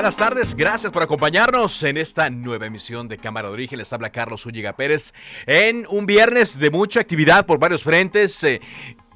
[0.00, 3.78] Buenas tardes, gracias por acompañarnos en esta nueva emisión de Cámara de Origen.
[3.78, 5.12] Les habla Carlos Zúñiga Pérez
[5.44, 8.42] en un viernes de mucha actividad por varios frentes.
[8.44, 8.62] Eh,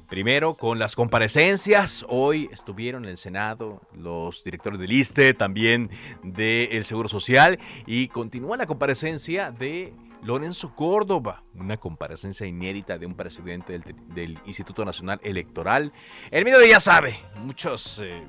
[0.07, 2.05] primero con las comparecencias.
[2.07, 5.89] Hoy estuvieron en el Senado los directores del ISTE, también
[6.21, 7.57] del Seguro Social
[7.87, 13.79] y continúa la comparecencia de Lorenzo Córdoba, una comparecencia inédita de un presidente
[14.13, 15.91] del, Instituto Nacional Electoral.
[16.29, 18.01] El medio de ya sabe, muchos...
[18.03, 18.21] Eh,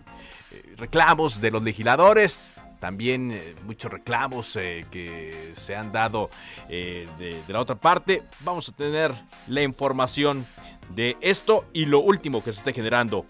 [0.77, 6.31] reclamos de los legisladores, también eh, muchos reclamos eh, que se han dado
[6.69, 8.23] eh, de, la otra parte.
[8.45, 9.13] Vamos a tener
[9.49, 10.47] la información
[10.95, 13.25] de esto y lo último que se está generando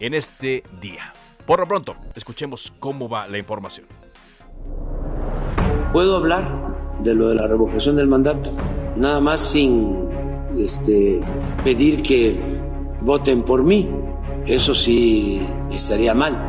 [0.00, 1.12] en este día.
[1.46, 3.86] Por lo pronto, escuchemos cómo va la información.
[5.92, 8.50] Puedo hablar de lo de la revocación del mandato,
[8.96, 9.96] nada más sin
[10.58, 11.20] este,
[11.64, 12.38] pedir que
[13.00, 13.88] voten por mí
[14.48, 16.47] eso sí estaría mal.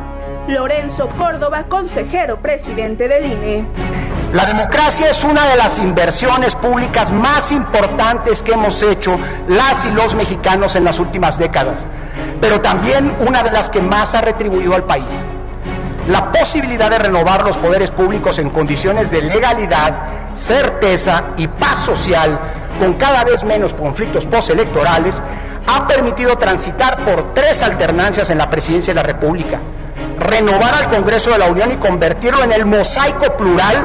[0.50, 3.66] Lorenzo Córdoba, consejero presidente del INE.
[4.32, 9.16] La democracia es una de las inversiones públicas más importantes que hemos hecho
[9.48, 11.86] las y los mexicanos en las últimas décadas,
[12.40, 15.24] pero también una de las que más ha retribuido al país.
[16.08, 19.94] La posibilidad de renovar los poderes públicos en condiciones de legalidad,
[20.34, 22.38] certeza y paz social,
[22.80, 25.22] con cada vez menos conflictos postelectorales,
[25.66, 29.60] ha permitido transitar por tres alternancias en la presidencia de la República,
[30.20, 33.76] renovar al Congreso de la Unión y convertirlo en el mosaico plural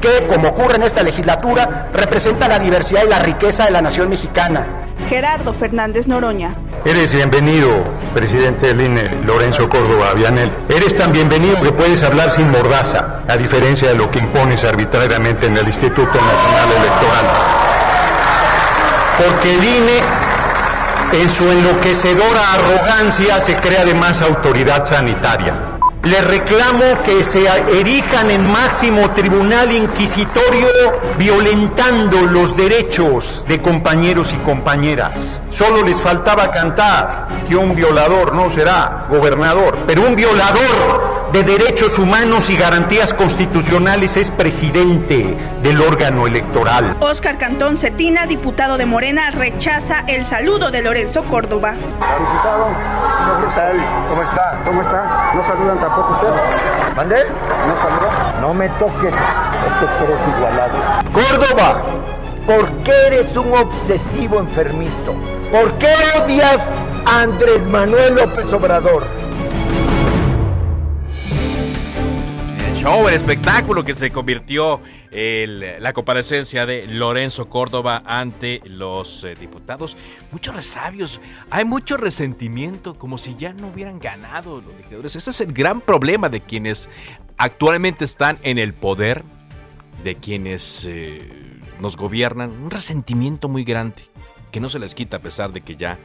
[0.00, 4.08] que, como ocurre en esta legislatura, representa la diversidad y la riqueza de la nación
[4.08, 4.66] mexicana.
[5.08, 6.54] Gerardo Fernández Noroña.
[6.84, 7.84] Eres bienvenido,
[8.14, 10.50] presidente del INE, Lorenzo Córdoba Vianel.
[10.68, 15.46] Eres tan bienvenido que puedes hablar sin mordaza, a diferencia de lo que impones arbitrariamente
[15.46, 17.26] en el Instituto Nacional Electoral.
[19.18, 20.00] Porque el INE
[21.12, 25.67] en su enloquecedora arrogancia se crea además autoridad sanitaria.
[26.08, 27.46] Le reclamo que se
[27.78, 30.66] erijan en máximo tribunal inquisitorio
[31.18, 35.38] violentando los derechos de compañeros y compañeras.
[35.50, 41.98] Solo les faltaba cantar que un violador no será gobernador, pero un violador de Derechos
[41.98, 46.96] Humanos y Garantías Constitucionales es presidente del órgano electoral.
[47.00, 51.72] Óscar Cantón Cetina, diputado de Morena, rechaza el saludo de Lorenzo Córdoba.
[51.72, 52.68] Diputado.
[54.08, 54.58] ¿Cómo está?
[54.64, 55.32] ¿Cómo está?
[55.34, 56.28] ¿No saludan tampoco usted?
[56.96, 57.24] ¿Mandé?
[57.26, 58.40] ¿No saludan?
[58.40, 60.72] No me toques, te crees igualado.
[61.12, 61.82] Córdoba,
[62.46, 65.14] ¿por qué eres un obsesivo enfermizo?
[65.52, 69.17] ¿Por qué odias a Andrés Manuel López Obrador?
[72.78, 74.80] Show, el espectáculo que se convirtió
[75.10, 79.96] la comparecencia de Lorenzo Córdoba ante los eh, diputados.
[80.30, 85.16] Muchos resabios, hay mucho resentimiento, como si ya no hubieran ganado los legisladores.
[85.16, 86.88] Ese es el gran problema de quienes
[87.36, 89.24] actualmente están en el poder,
[90.04, 92.50] de quienes eh, nos gobiernan.
[92.50, 94.04] Un resentimiento muy grande
[94.52, 95.98] que no se les quita a pesar de que ya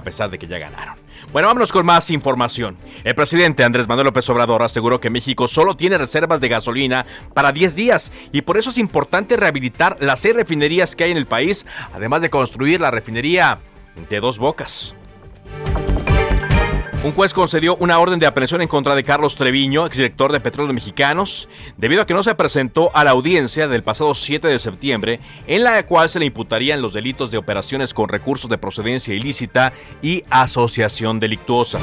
[0.00, 0.96] a pesar de que ya ganaron.
[1.32, 2.76] Bueno, vámonos con más información.
[3.04, 7.52] El presidente Andrés Manuel López Obrador aseguró que México solo tiene reservas de gasolina para
[7.52, 11.26] 10 días y por eso es importante rehabilitar las seis refinerías que hay en el
[11.26, 13.58] país, además de construir la refinería
[14.08, 14.94] de dos bocas.
[17.02, 20.74] Un juez concedió una orden de aprehensión en contra de Carlos Treviño, exdirector de Petróleos
[20.74, 21.48] Mexicanos,
[21.78, 25.64] debido a que no se presentó a la audiencia del pasado 7 de septiembre, en
[25.64, 30.24] la cual se le imputarían los delitos de operaciones con recursos de procedencia ilícita y
[30.28, 31.78] asociación delictuosa.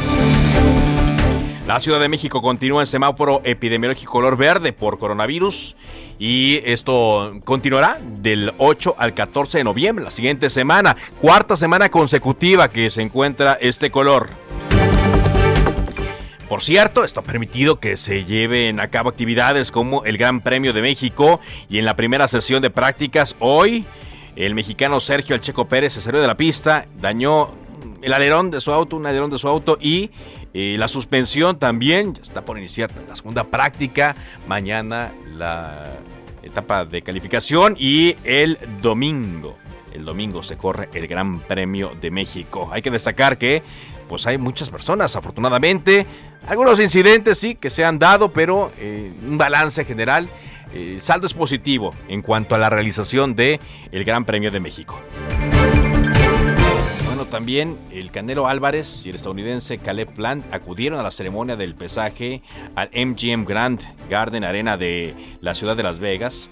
[1.65, 5.75] La Ciudad de México continúa en semáforo epidemiológico color verde por coronavirus
[6.19, 12.69] y esto continuará del 8 al 14 de noviembre, la siguiente semana, cuarta semana consecutiva
[12.69, 14.29] que se encuentra este color.
[16.49, 20.71] Por cierto, esto ha permitido que se lleven a cabo actividades como el Gran Premio
[20.71, 23.85] de México y en la primera sesión de prácticas hoy
[24.37, 27.49] el mexicano Sergio El Checo Pérez se salió de la pista, dañó
[28.01, 30.11] el alerón de su auto, un alerón de su auto y
[30.53, 34.15] eh, la suspensión también está por iniciar la segunda práctica.
[34.47, 35.97] Mañana la
[36.43, 39.57] etapa de calificación y el domingo.
[39.91, 42.69] El domingo se corre el Gran Premio de México.
[42.71, 43.63] Hay que destacar que
[44.07, 46.05] pues hay muchas personas, afortunadamente.
[46.47, 50.29] Algunos incidentes sí que se han dado, pero eh, un balance general
[50.73, 53.59] el saldo es positivo en cuanto a la realización de
[53.91, 54.99] el Gran Premio de México.
[57.05, 61.75] Bueno, también el Canelo Álvarez y el estadounidense Caleb Plant acudieron a la ceremonia del
[61.75, 62.41] pesaje
[62.75, 66.49] al MGM Grand Garden Arena de la ciudad de Las Vegas,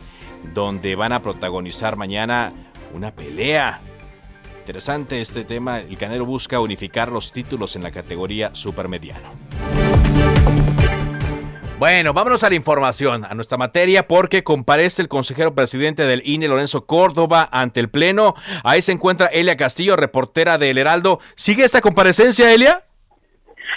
[0.54, 2.54] donde van a protagonizar mañana
[2.94, 3.81] una pelea.
[4.66, 9.30] Interesante este tema, el Canelo busca unificar los títulos en la categoría supermediano.
[11.78, 16.48] Bueno, vámonos a la información, a nuestra materia, porque comparece el consejero presidente del INE,
[16.48, 18.34] Lorenzo Córdoba, ante el Pleno.
[18.64, 21.20] Ahí se encuentra Elia Castillo, reportera de El Heraldo.
[21.36, 22.86] ¿Sigue esta comparecencia, Elia?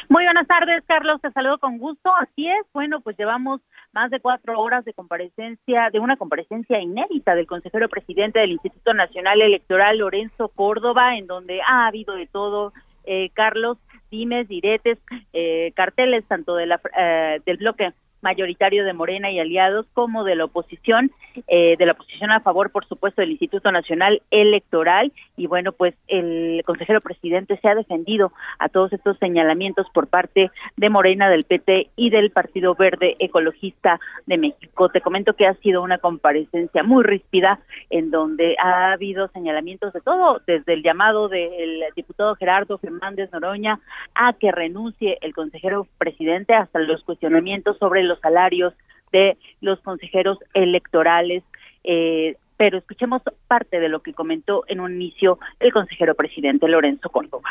[0.09, 1.21] Muy buenas tardes, Carlos.
[1.21, 2.11] Te saludo con gusto.
[2.19, 2.67] Así es.
[2.73, 3.61] Bueno, pues llevamos
[3.93, 8.95] más de cuatro horas de comparecencia, de una comparecencia inédita del consejero presidente del Instituto
[8.95, 12.73] Nacional Electoral, Lorenzo Córdoba, en donde ha habido de todo,
[13.05, 13.79] eh, Carlos
[14.11, 14.99] dimes, diretes,
[15.33, 20.35] eh, carteles tanto de la, eh, del bloque mayoritario de Morena y aliados como de
[20.35, 21.11] la oposición,
[21.47, 25.13] eh, de la oposición a favor, por supuesto, del Instituto Nacional Electoral.
[25.37, 30.51] Y bueno, pues el consejero presidente se ha defendido a todos estos señalamientos por parte
[30.77, 34.89] de Morena, del PT y del Partido Verde Ecologista de México.
[34.89, 37.61] Te comento que ha sido una comparecencia muy ríspida
[37.91, 43.81] en donde ha habido señalamientos de todo, desde el llamado del diputado Gerardo Fernández Noroña
[44.15, 48.75] a que renuncie el consejero presidente hasta los cuestionamientos sobre los salarios
[49.13, 51.45] de los consejeros electorales.
[51.85, 57.09] Eh, pero escuchemos parte de lo que comentó en un inicio el consejero presidente Lorenzo
[57.09, 57.49] Córdoba.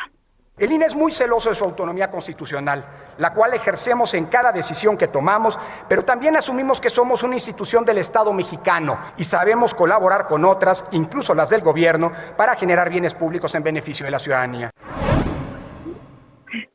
[0.57, 2.83] El INE es muy celoso de su autonomía constitucional,
[3.19, 7.85] la cual ejercemos en cada decisión que tomamos, pero también asumimos que somos una institución
[7.85, 13.13] del Estado mexicano y sabemos colaborar con otras, incluso las del gobierno, para generar bienes
[13.13, 14.71] públicos en beneficio de la ciudadanía.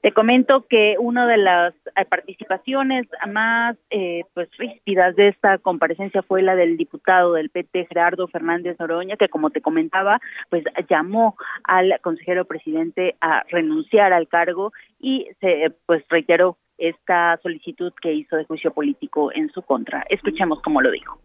[0.03, 6.23] Te comento que una de las eh, participaciones más eh, pues ríspidas de esta comparecencia
[6.23, 10.21] fue la del diputado del PT Gerardo Fernández Noroña, que como te comentaba,
[10.51, 17.93] pues llamó al consejero presidente a renunciar al cargo y se pues reiteró esta solicitud
[18.03, 20.05] que hizo de juicio político en su contra.
[20.09, 21.21] Escuchemos cómo lo dijo.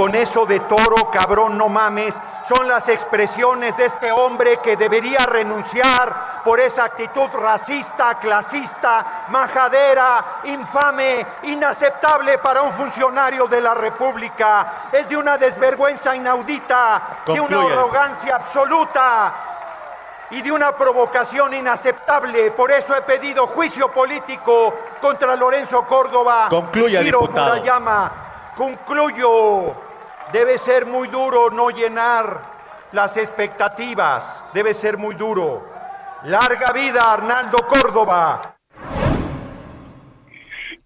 [0.00, 5.26] Con eso de toro, cabrón, no mames, son las expresiones de este hombre que debería
[5.26, 14.88] renunciar por esa actitud racista, clasista, majadera, infame, inaceptable para un funcionario de la República.
[14.90, 19.34] Es de una desvergüenza inaudita, de una arrogancia absoluta
[20.30, 22.52] y de una provocación inaceptable.
[22.52, 26.46] Por eso he pedido juicio político contra Lorenzo Córdoba.
[26.48, 27.62] Concluya, diputado.
[28.56, 29.74] Concluyo,
[30.32, 32.42] debe ser muy duro no llenar
[32.92, 35.64] las expectativas, debe ser muy duro.
[36.24, 38.56] Larga vida, Arnaldo Córdoba.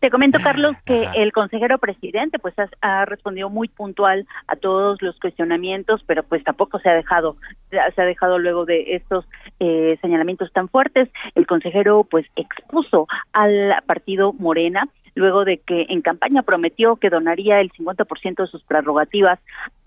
[0.05, 5.19] Te comento, Carlos, que el consejero presidente pues ha, respondido muy puntual a todos los
[5.19, 7.39] cuestionamientos, pero pues tampoco se ha dejado,
[7.71, 9.25] se ha dejado luego de estos
[9.61, 11.09] eh, señalamientos tan fuertes.
[11.35, 17.61] El consejero pues expuso al partido Morena luego de que en campaña prometió que donaría
[17.61, 19.39] el 50% de sus prerrogativas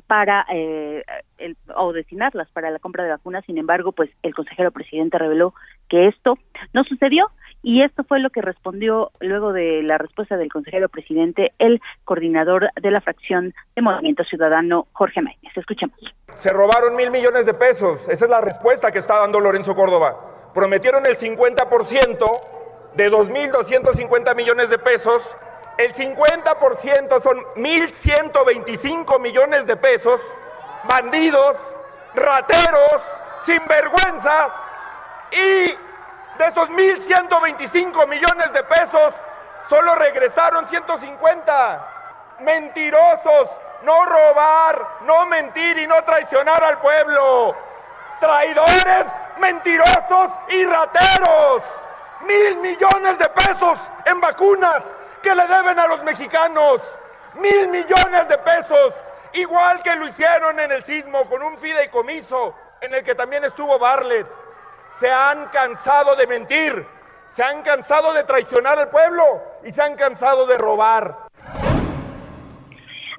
[0.07, 1.03] para eh,
[1.75, 3.45] o destinarlas para la compra de vacunas.
[3.45, 5.53] Sin embargo, pues el consejero presidente reveló
[5.89, 6.37] que esto
[6.73, 7.29] no sucedió
[7.61, 12.69] y esto fue lo que respondió luego de la respuesta del consejero presidente el coordinador
[12.81, 15.51] de la fracción de Movimiento Ciudadano Jorge Méndez.
[15.55, 15.97] Escuchemos.
[16.35, 18.07] Se robaron mil millones de pesos.
[18.07, 20.51] Esa es la respuesta que está dando Lorenzo Córdoba.
[20.53, 22.56] Prometieron el 50%
[22.97, 25.21] de 2.250 millones de pesos,
[25.77, 30.19] el 50% son 1.125 millones de pesos,
[30.85, 31.55] bandidos,
[32.15, 33.03] rateros,
[33.41, 34.49] sinvergüenzas,
[35.29, 35.77] y
[36.39, 39.13] de esos 1.125 millones de pesos,
[39.69, 41.93] solo regresaron 150.
[42.39, 43.49] Mentirosos,
[43.83, 47.55] no robar, no mentir y no traicionar al pueblo.
[48.19, 49.05] Traidores,
[49.37, 51.61] mentirosos y rateros
[52.21, 54.83] mil millones de pesos en vacunas
[55.21, 56.81] que le deben a los mexicanos.
[57.35, 58.93] Mil millones de pesos,
[59.33, 63.77] igual que lo hicieron en el sismo con un fideicomiso en el que también estuvo
[63.77, 64.27] Barlet.
[64.99, 66.87] Se han cansado de mentir
[67.27, 69.23] Se han cansado de traicionar al pueblo
[69.63, 71.26] y se han cansado de robar.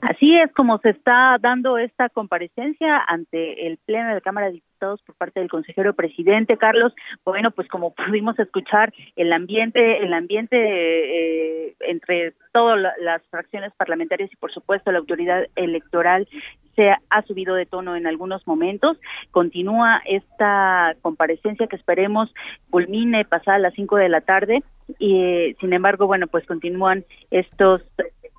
[0.00, 4.54] Así es como se está dando esta comparecencia ante el Pleno de la Cámara de
[4.54, 6.94] Diputados por parte del consejero presidente Carlos.
[7.24, 14.30] Bueno, pues como pudimos escuchar, el ambiente, el ambiente eh, entre todas las fracciones parlamentarias
[14.32, 16.28] y por supuesto la autoridad electoral
[16.76, 18.98] se ha subido de tono en algunos momentos.
[19.32, 22.32] Continúa esta comparecencia que esperemos
[22.70, 24.62] culmine pasada las cinco de la tarde
[24.98, 27.82] y eh, sin embargo, bueno, pues continúan estos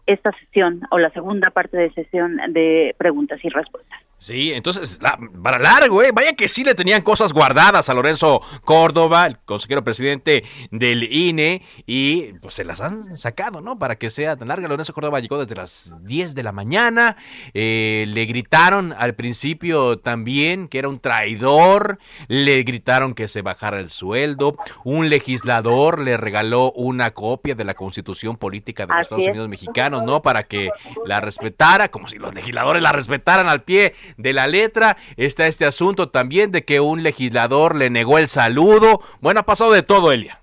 [0.10, 4.00] esta sesión o la segunda parte de sesión de preguntas y respuestas.
[4.20, 5.00] Sí, entonces,
[5.42, 6.12] para largo, ¿eh?
[6.14, 11.62] Vaya que sí le tenían cosas guardadas a Lorenzo Córdoba, el consejero presidente del INE,
[11.86, 13.80] y pues se las han sacado, ¿no?
[13.80, 14.68] Para que sea tan larga.
[14.68, 17.16] Lorenzo Córdoba llegó desde las 10 de la mañana,
[17.54, 21.98] eh, le gritaron al principio también que era un traidor,
[22.28, 27.74] le gritaron que se bajara el sueldo, un legislador le regaló una copia de la
[27.74, 30.22] constitución política de los Estados Unidos mexicanos, ¿no?
[30.22, 30.72] Para que
[31.06, 34.98] la respetara, como si los legisladores la respetaran al pie de la letra.
[35.18, 39.02] Está este asunto también de que un legislador le negó el saludo.
[39.22, 40.40] Bueno, ha pasado de todo, Elia.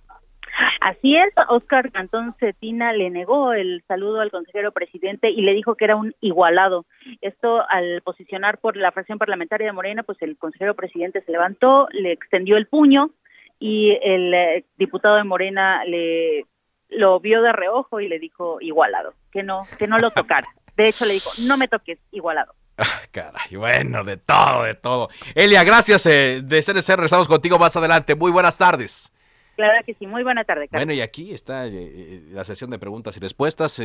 [0.81, 5.75] Así es, Oscar Cantón Cetina le negó el saludo al consejero presidente y le dijo
[5.75, 6.87] que era un igualado.
[7.21, 11.89] Esto al posicionar por la fracción parlamentaria de Morena, pues el consejero presidente se levantó,
[11.91, 13.11] le extendió el puño
[13.59, 16.45] y el eh, diputado de Morena le
[16.89, 20.47] lo vio de reojo y le dijo igualado, que no, que no lo tocara.
[20.77, 22.53] De hecho le dijo, no me toques, igualado.
[22.79, 25.09] Ah, caray, bueno, de todo, de todo.
[25.35, 28.15] Elia, gracias eh, de ser Regresamos contigo más adelante.
[28.15, 29.13] Muy buenas tardes.
[29.55, 30.69] Claro que sí, muy buena tarde.
[30.71, 33.77] Bueno, y aquí está eh, eh, la sesión de preguntas y respuestas.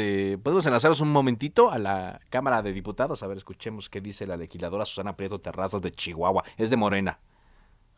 [0.44, 3.24] Podemos enlazaros un momentito a la Cámara de Diputados.
[3.24, 6.44] A ver, escuchemos qué dice la legisladora Susana Prieto Terrazas de Chihuahua.
[6.58, 7.18] Es de Morena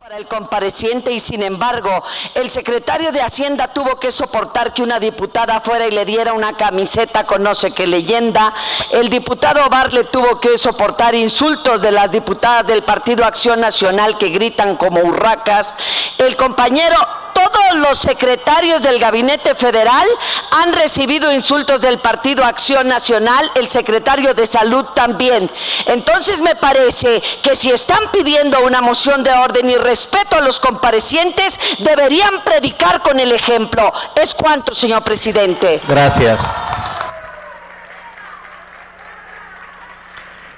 [0.03, 2.03] para el compareciente y sin embargo
[2.35, 6.57] el secretario de Hacienda tuvo que soportar que una diputada fuera y le diera una
[6.57, 8.53] camiseta con no sé qué leyenda.
[8.89, 14.27] El diputado Barle tuvo que soportar insultos de las diputadas del Partido Acción Nacional que
[14.27, 15.73] gritan como hurracas.
[16.17, 16.97] El compañero
[17.33, 20.07] todos los secretarios del gabinete federal
[20.51, 25.51] han recibido insultos del Partido Acción Nacional, el secretario de Salud también.
[25.85, 30.59] Entonces me parece que si están pidiendo una moción de orden y respeto a los
[30.59, 33.93] comparecientes, deberían predicar con el ejemplo.
[34.15, 35.79] Es cuanto, señor presidente.
[35.87, 36.51] Gracias.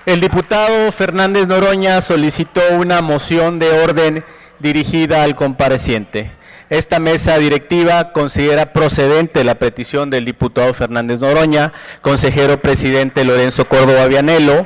[0.05, 4.23] El diputado Fernández Noroña solicitó una moción de orden
[4.59, 6.31] dirigida al compareciente.
[6.69, 14.05] Esta mesa directiva considera procedente la petición del diputado Fernández Noroña, consejero presidente Lorenzo Córdoba
[14.05, 14.65] Vianelo.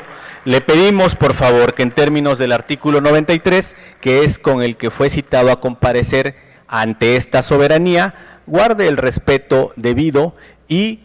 [0.50, 4.90] Le pedimos, por favor, que en términos del artículo 93, que es con el que
[4.90, 6.36] fue citado a comparecer
[6.68, 8.16] ante esta soberanía,
[8.48, 10.34] guarde el respeto debido
[10.68, 11.02] y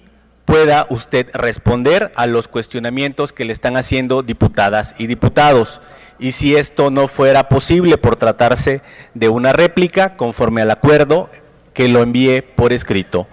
[0.46, 5.82] pueda usted responder a los cuestionamientos que le están haciendo diputadas y diputados
[6.18, 8.80] y si esto no fuera posible por tratarse
[9.12, 11.28] de una réplica, conforme al acuerdo,
[11.74, 13.26] que lo envíe por escrito.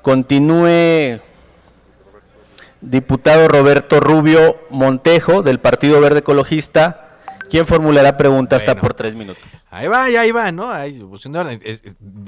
[0.00, 1.20] Continúe
[2.80, 7.18] diputado Roberto Rubio Montejo del Partido Verde Ecologista,
[7.50, 9.42] quien formulará pregunta hasta por tres minutos.
[9.72, 10.72] Ahí va, ahí va, ¿no?
[10.72, 11.22] Ahí, pues,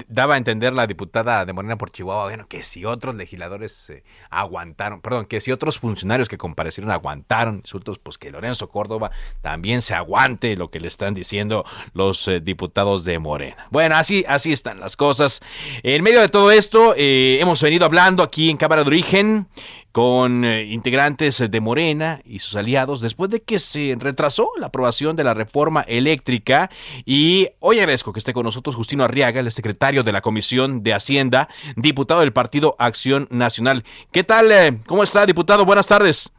[0.07, 4.03] daba a entender la diputada de Morena por Chihuahua, bueno, que si otros legisladores eh,
[4.29, 9.81] aguantaron, perdón, que si otros funcionarios que comparecieron aguantaron insultos, pues que Lorenzo Córdoba también
[9.81, 13.67] se aguante lo que le están diciendo los eh, diputados de Morena.
[13.71, 15.41] Bueno, así, así están las cosas.
[15.83, 19.47] En medio de todo esto, eh, hemos venido hablando aquí en Cámara de Origen
[19.93, 25.23] con integrantes de Morena y sus aliados después de que se retrasó la aprobación de
[25.23, 26.69] la reforma eléctrica
[27.05, 30.83] y y hoy agradezco que esté con nosotros Justino Arriaga, el secretario de la Comisión
[30.83, 31.47] de Hacienda,
[31.77, 33.85] diputado del Partido Acción Nacional.
[34.11, 34.51] ¿Qué tal?
[34.51, 35.63] Eh, ¿Cómo está, diputado?
[35.63, 36.33] Buenas tardes.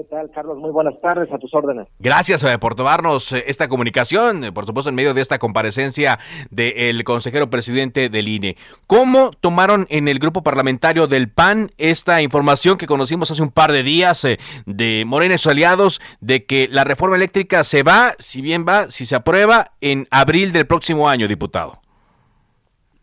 [0.00, 0.56] ¿Qué tal, Carlos?
[0.56, 1.86] Muy buenas tardes, a tus órdenes.
[1.98, 6.18] Gracias eh, por tomarnos eh, esta comunicación, por supuesto, en medio de esta comparecencia
[6.50, 8.56] del consejero presidente del INE.
[8.86, 13.72] ¿Cómo tomaron en el grupo parlamentario del PAN esta información que conocimos hace un par
[13.72, 14.26] de días
[14.64, 18.90] de Morena y sus aliados de que la reforma eléctrica se va, si bien va,
[18.90, 21.74] si se aprueba, en abril del próximo año, diputado?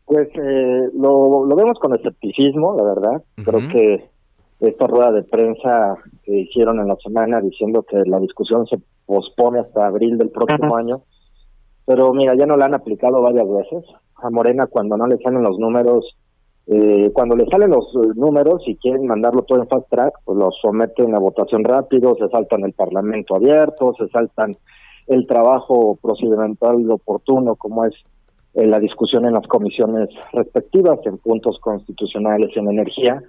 [0.06, 3.24] Pues eh, lo, vemos con escepticismo, la verdad.
[3.46, 4.10] Creo que
[4.62, 5.96] esta rueda de prensa
[6.28, 10.76] que hicieron en la semana diciendo que la discusión se pospone hasta abril del próximo
[10.76, 11.02] año.
[11.86, 13.86] Pero mira, ya no la han aplicado varias veces.
[14.18, 16.18] A Morena cuando no le salen los números,
[16.68, 20.38] eh, cuando le salen los eh, números y quieren mandarlo todo en fast track, pues
[20.38, 24.52] lo someten a votación rápido, se saltan el parlamento abierto, se saltan
[25.08, 27.94] el trabajo procedimental oportuno como es
[28.54, 33.22] la discusión en las comisiones respectivas, en puntos constitucionales en energía,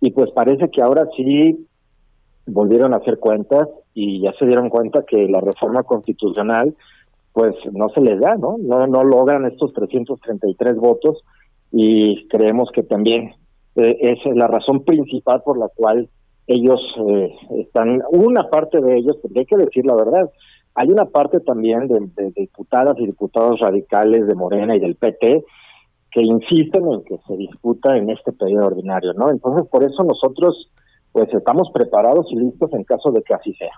[0.00, 1.68] y pues parece que ahora sí
[2.46, 6.74] volvieron a hacer cuentas y ya se dieron cuenta que la reforma constitucional
[7.32, 8.56] pues no se les da, ¿no?
[8.58, 11.22] No, no logran estos 333 votos
[11.70, 13.34] y creemos que también
[13.76, 16.08] eh, es la razón principal por la cual
[16.46, 20.30] ellos eh, están, una parte de ellos, porque hay que decir la verdad,
[20.74, 25.44] hay una parte también de, diputadas y diputados radicales de Morena y del PT
[26.10, 29.30] que insisten en que se disputa en este periodo ordinario, ¿no?
[29.30, 30.70] Entonces, por eso nosotros,
[31.12, 33.72] pues, estamos preparados y listos en caso de que así sea.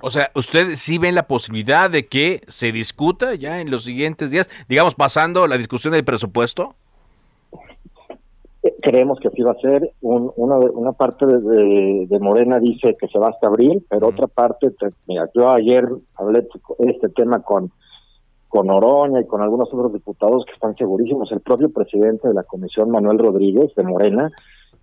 [0.00, 4.30] O sea, ¿usted sí ven la posibilidad de que se discuta ya en los siguientes
[4.30, 6.74] días, digamos, pasando la discusión del presupuesto?
[8.82, 9.92] creemos que así va a ser.
[10.02, 14.72] una, una parte de, Morena dice que se va hasta abril, pero otra parte,
[15.06, 17.70] mira, yo ayer hablé de este tema con,
[18.48, 21.32] con Oroña y con algunos otros diputados que están segurísimos.
[21.32, 24.30] El propio presidente de la comisión, Manuel Rodríguez, de Morena,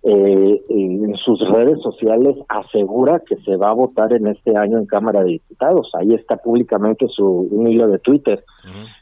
[0.02, 4.86] eh, en sus redes sociales asegura que se va a votar en este año en
[4.86, 5.90] Cámara de Diputados.
[5.94, 8.42] Ahí está públicamente su un hilo de Twitter.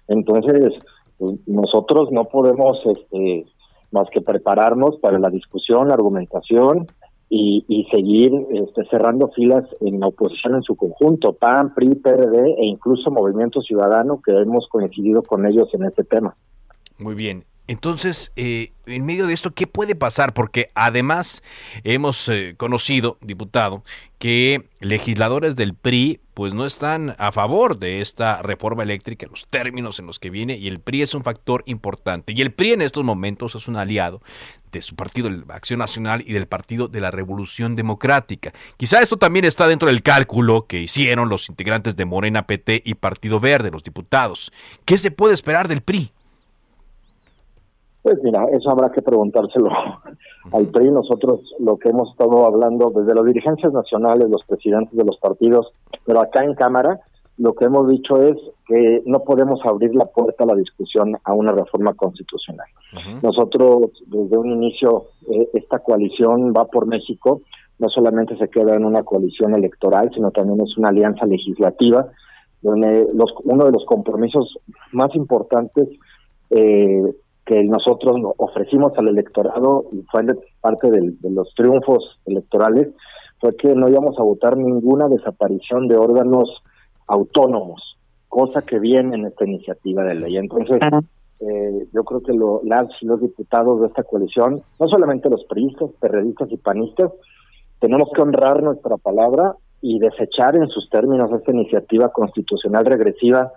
[0.08, 0.74] Entonces,
[1.16, 3.46] pues, nosotros no podemos este,
[3.92, 6.86] más que prepararnos para la discusión, la argumentación
[7.28, 12.54] y, y seguir este, cerrando filas en la oposición en su conjunto, PAN, PRI, PRD
[12.58, 16.34] e incluso Movimiento Ciudadano, que hemos coincidido con ellos en este tema.
[16.98, 17.44] Muy bien.
[17.68, 20.32] Entonces, eh, en medio de esto, ¿qué puede pasar?
[20.32, 21.42] Porque además
[21.84, 23.84] hemos eh, conocido, diputado,
[24.18, 29.98] que legisladores del PRI pues no están a favor de esta reforma eléctrica, los términos
[29.98, 32.32] en los que viene, y el PRI es un factor importante.
[32.32, 34.22] Y el PRI en estos momentos es un aliado
[34.72, 38.52] de su partido, la Acción Nacional, y del Partido de la Revolución Democrática.
[38.78, 42.94] Quizá esto también está dentro del cálculo que hicieron los integrantes de Morena, PT y
[42.94, 44.52] Partido Verde, los diputados.
[44.84, 46.12] ¿Qué se puede esperar del PRI?
[48.02, 49.70] Pues mira, eso habrá que preguntárselo
[50.52, 50.90] al PRI.
[50.90, 55.72] Nosotros lo que hemos estado hablando desde las dirigencias nacionales, los presidentes de los partidos,
[56.04, 57.00] pero acá en Cámara,
[57.38, 58.36] lo que hemos dicho es
[58.66, 62.66] que no podemos abrir la puerta a la discusión a una reforma constitucional.
[63.22, 67.42] Nosotros, desde un inicio, eh, esta coalición va por México,
[67.78, 72.08] no solamente se queda en una coalición electoral, sino también es una alianza legislativa,
[72.60, 74.58] donde los, uno de los compromisos
[74.92, 75.88] más importantes
[76.50, 77.14] eh,
[77.48, 80.22] que nosotros ofrecimos al electorado y fue
[80.60, 82.88] parte de los triunfos electorales
[83.40, 86.62] fue que no íbamos a votar ninguna desaparición de órganos
[87.06, 87.96] autónomos,
[88.28, 90.36] cosa que viene en esta iniciativa de ley.
[90.36, 90.78] Entonces,
[91.40, 95.88] eh, yo creo que lo, las los diputados de esta coalición, no solamente los priistas,
[96.00, 97.10] perredistas y panistas,
[97.80, 103.52] tenemos que honrar nuestra palabra y desechar en sus términos esta iniciativa constitucional regresiva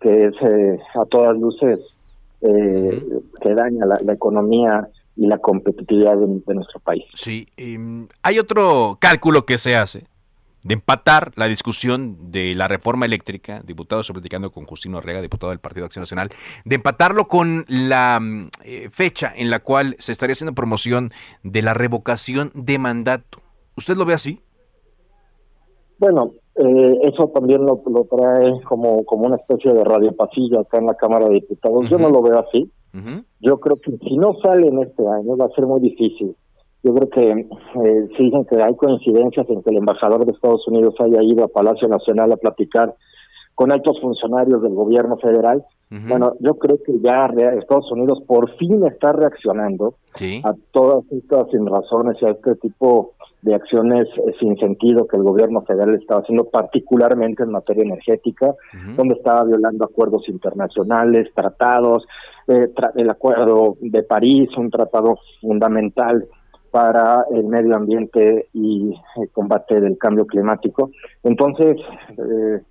[0.00, 1.80] que es eh, a todas luces
[2.44, 3.02] eh,
[3.40, 7.04] que daña la, economía y la competitividad de, nuestro país.
[7.14, 10.04] Sí, em, hay otro cálculo que se hace
[10.62, 15.50] de empatar la discusión de la reforma eléctrica, diputado, estoy platicando con Justino Arrega, diputado
[15.50, 16.30] del Partido de Acción Nacional,
[16.64, 21.62] de empatarlo con la mm, eh, fecha en la cual se estaría haciendo promoción de
[21.62, 23.40] la revocación de mandato.
[23.76, 24.40] ¿Usted lo ve así?
[25.98, 30.86] Bueno, eh, eso también lo, trae como, como una especie de radio pasillo acá en
[30.86, 31.90] la Cámara de Diputados.
[31.90, 32.70] Yo no lo veo así.
[33.40, 36.36] Yo creo que si no sale en este año va a ser muy difícil.
[36.84, 40.68] Yo creo que eh, si dicen que hay coincidencias en que el embajador de Estados
[40.68, 42.94] Unidos haya ido a Palacio Nacional a platicar
[43.54, 45.64] con altos funcionarios del gobierno federal.
[46.08, 49.94] Bueno, yo creo que ya Estados Unidos por fin está reaccionando
[50.42, 53.12] a todas estas razones y a este tipo
[53.44, 58.54] de acciones eh, sin sentido que el gobierno federal estaba haciendo, particularmente en materia energética,
[58.96, 62.06] donde estaba violando acuerdos internacionales, tratados,
[62.48, 66.26] eh, el acuerdo de París, un tratado fundamental
[66.70, 70.90] para el medio ambiente y el combate del cambio climático.
[71.22, 71.76] Entonces,
[72.16, 72.62] eh,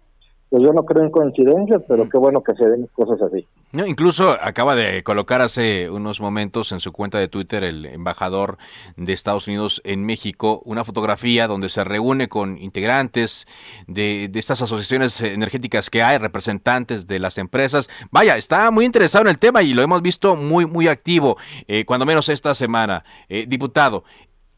[0.54, 3.48] pues yo no creo en coincidencias, pero qué bueno que se den cosas así.
[3.72, 8.60] No, incluso acaba de colocar hace unos momentos en su cuenta de Twitter el embajador
[8.96, 13.48] de Estados Unidos en México una fotografía donde se reúne con integrantes
[13.88, 17.90] de, estas asociaciones energéticas que hay, representantes de las empresas.
[18.12, 21.36] Vaya, está muy interesado en el tema y lo hemos visto muy, muy activo,
[21.68, 23.06] eh, cuando menos esta semana.
[23.28, 24.04] Eh, diputado,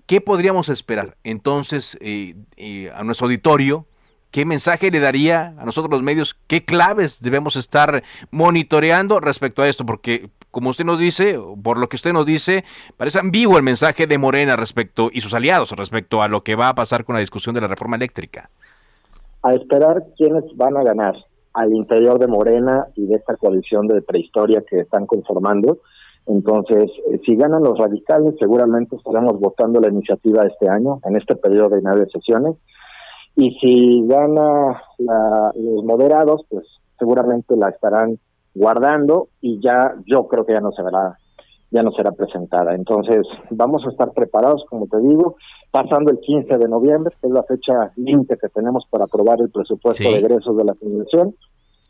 [0.07, 3.87] ¿qué podríamos esperar entonces eh, a nuestro auditorio?
[4.35, 6.33] ¿Qué mensaje le daría a nosotros los medios?
[6.47, 9.85] ¿Qué claves debemos estar monitoreando respecto a esto?
[9.85, 12.65] Porque, como usted nos dice, por lo que usted nos dice,
[12.97, 16.67] parece ambiguo el mensaje de Morena respecto y sus aliados respecto a lo que va
[16.67, 18.49] a pasar con la discusión de la reforma eléctrica.
[19.41, 21.15] A esperar quiénes van a ganar.
[21.53, 25.77] al interior de Morena y de esta coalición de prehistoria que están conformando.
[26.27, 31.37] Entonces, eh, si ganan los radicales, seguramente estaremos votando la iniciativa este año, en este
[31.37, 32.57] periodo de nueve sesiones.
[33.35, 36.65] Y si gana los moderados, pues
[36.97, 38.17] seguramente la estarán
[38.53, 41.17] guardando y ya yo creo que ya no se verá
[41.71, 42.73] ya no será presentada.
[42.73, 45.35] Entonces, vamos a estar preparados, como te digo,
[45.71, 49.49] pasando el 15 de noviembre, que es la fecha límite que tenemos para aprobar el
[49.49, 51.35] presupuesto de egresos de la Convención.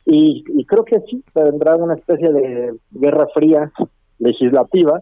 [0.05, 3.71] Y, y creo que sí, vendrá una especie de guerra fría
[4.17, 5.01] legislativa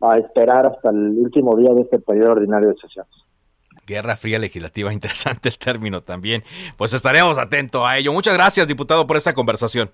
[0.00, 3.12] a esperar hasta el último día de este periodo ordinario de sesiones.
[3.86, 6.44] Guerra Fría Legislativa, interesante el término también.
[6.76, 8.12] Pues estaremos atentos a ello.
[8.12, 9.90] Muchas gracias, diputado, por esta conversación.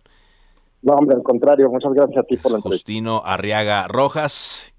[0.83, 2.85] No, hombre, al contrario, muchas gracias a ti por la entrevista.
[2.85, 4.73] Justino Arriaga Rojas,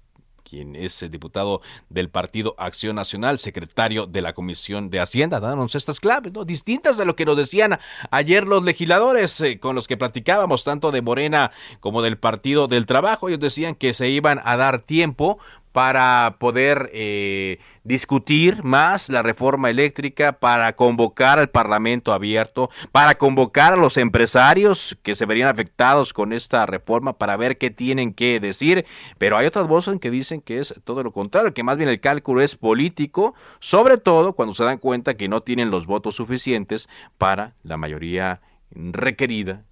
[0.50, 6.00] quien es diputado del Partido Acción Nacional, secretario de la Comisión de Hacienda, dándonos estas
[6.00, 6.44] claves, ¿no?
[6.44, 7.78] Distintas de lo que nos decían
[8.10, 12.86] ayer los legisladores eh, con los que platicábamos, tanto de Morena como del Partido del
[12.86, 13.28] Trabajo.
[13.28, 15.38] Ellos decían que se iban a dar tiempo
[15.72, 23.74] para poder eh, discutir más la reforma eléctrica, para convocar al Parlamento abierto, para convocar
[23.74, 28.40] a los empresarios que se verían afectados con esta reforma para ver qué tienen que
[28.40, 28.84] decir.
[29.18, 32.00] Pero hay otras voces que dicen que es todo lo contrario, que más bien el
[32.00, 36.88] cálculo es político, sobre todo cuando se dan cuenta que no tienen los votos suficientes
[37.18, 38.40] para la mayoría
[38.72, 39.64] requerida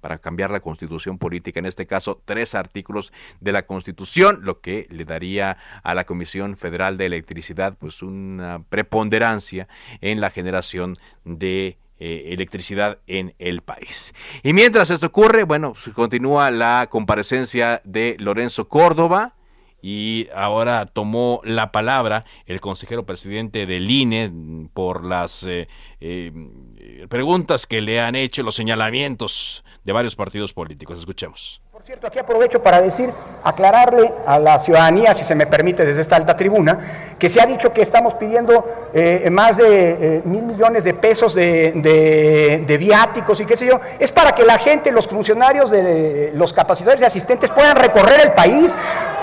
[0.00, 4.86] para cambiar la constitución política, en este caso tres artículos de la constitución, lo que
[4.90, 9.68] le daría a la Comisión Federal de Electricidad pues una preponderancia
[10.00, 14.14] en la generación de eh, electricidad en el país.
[14.44, 19.34] Y mientras esto ocurre, bueno, continúa la comparecencia de Lorenzo Córdoba,
[19.80, 25.68] y ahora tomó la palabra el consejero presidente del INE por las eh,
[26.00, 26.32] eh,
[27.08, 30.98] preguntas que le han hecho, los señalamientos de varios partidos políticos.
[30.98, 31.62] Escuchemos.
[31.88, 33.10] Cierto, aquí aprovecho para decir,
[33.42, 37.46] aclararle a la ciudadanía, si se me permite desde esta alta tribuna, que se ha
[37.46, 41.72] dicho que estamos pidiendo eh, más de eh, mil millones de pesos de,
[42.66, 43.80] de, viáticos y qué sé yo.
[43.98, 48.32] Es para que la gente, los funcionarios, de los capacitadores y asistentes puedan recorrer el
[48.32, 48.76] país.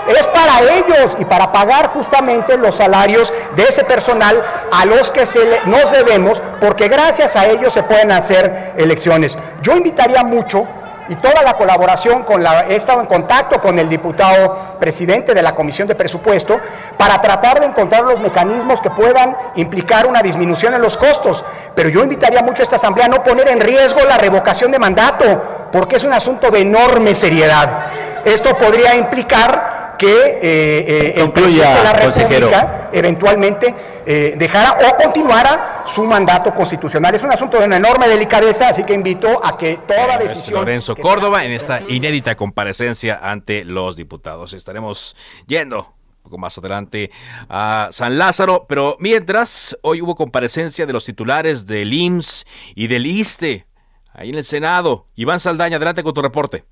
[0.08, 5.24] Es para ellos y para pagar justamente los salarios de ese personal a los que
[5.24, 9.38] se nos debemos, porque gracias a ellos se pueden hacer elecciones.
[9.62, 10.66] Yo invitaría mucho
[11.08, 15.42] y toda la colaboración con la, he estado en contacto con el diputado presidente de
[15.42, 16.58] la Comisión de Presupuesto
[16.96, 21.44] para tratar de encontrar los mecanismos que puedan implicar una disminución en los costos.
[21.74, 24.78] Pero yo invitaría mucho a esta Asamblea a no poner en riesgo la revocación de
[24.78, 27.86] mandato, porque es un asunto de enorme seriedad.
[28.24, 34.96] Esto podría implicar que eh, eh, el presidente de la República eventualmente eh, dejara o
[34.96, 37.14] continuara su mandato constitucional.
[37.14, 40.60] Es un asunto de una enorme delicadeza, así que invito a que toda decisión...
[40.60, 44.52] Lorenzo Córdoba en esta inédita comparecencia ante los diputados.
[44.52, 47.10] Estaremos yendo un poco más adelante
[47.48, 53.06] a San Lázaro, pero mientras, hoy hubo comparecencia de los titulares del IMSS y del
[53.06, 53.66] ISTE,
[54.12, 55.06] ahí en el Senado.
[55.14, 56.64] Iván Saldaña, adelante con tu reporte.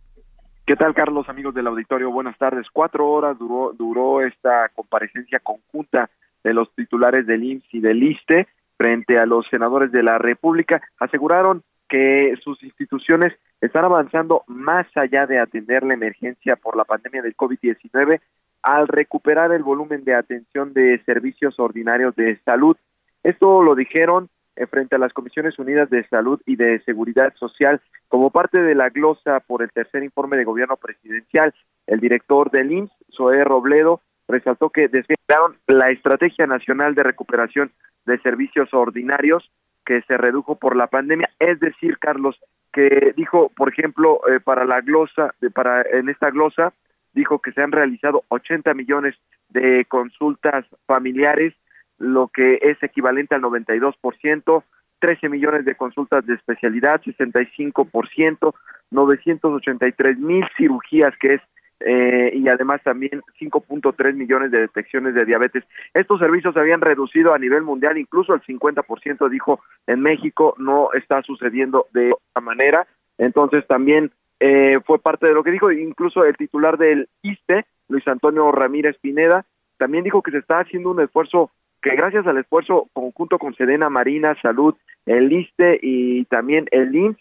[0.66, 2.10] ¿Qué tal, Carlos, amigos del auditorio?
[2.10, 2.66] Buenas tardes.
[2.72, 6.08] Cuatro horas duró, duró esta comparecencia conjunta
[6.42, 8.48] de los titulares del IMSS y del ISTE
[8.78, 10.80] frente a los senadores de la República.
[10.98, 17.20] Aseguraron que sus instituciones están avanzando más allá de atender la emergencia por la pandemia
[17.20, 18.22] del COVID-19
[18.62, 22.78] al recuperar el volumen de atención de servicios ordinarios de salud.
[23.22, 24.30] Esto lo dijeron
[24.70, 28.90] frente a las Comisiones Unidas de Salud y de Seguridad Social como parte de la
[28.90, 31.54] glosa por el tercer informe de gobierno presidencial.
[31.86, 37.72] El director del IMSS, Zoé Robledo, resaltó que desvelaron la Estrategia Nacional de Recuperación
[38.06, 39.50] de Servicios Ordinarios
[39.84, 42.38] que se redujo por la pandemia, es decir, Carlos,
[42.72, 46.72] que dijo, por ejemplo, eh, para la glosa, para en esta glosa
[47.12, 49.14] dijo que se han realizado 80 millones
[49.50, 51.54] de consultas familiares
[51.98, 54.62] lo que es equivalente al 92%,
[54.98, 58.54] 13 millones de consultas de especialidad, 65%,
[58.90, 61.40] 983 mil cirugías, que es
[61.80, 65.64] eh, y además también 5.3 millones de detecciones de diabetes.
[65.92, 70.92] Estos servicios se habían reducido a nivel mundial, incluso el 50% dijo en México no
[70.94, 72.86] está sucediendo de esta manera.
[73.18, 78.06] Entonces también eh, fue parte de lo que dijo, incluso el titular del ISTE, Luis
[78.08, 79.44] Antonio Ramírez Pineda,
[79.76, 81.50] también dijo que se está haciendo un esfuerzo
[81.84, 87.18] que gracias al esfuerzo conjunto con Sedena Marina, Salud, el ISTE y también el INS,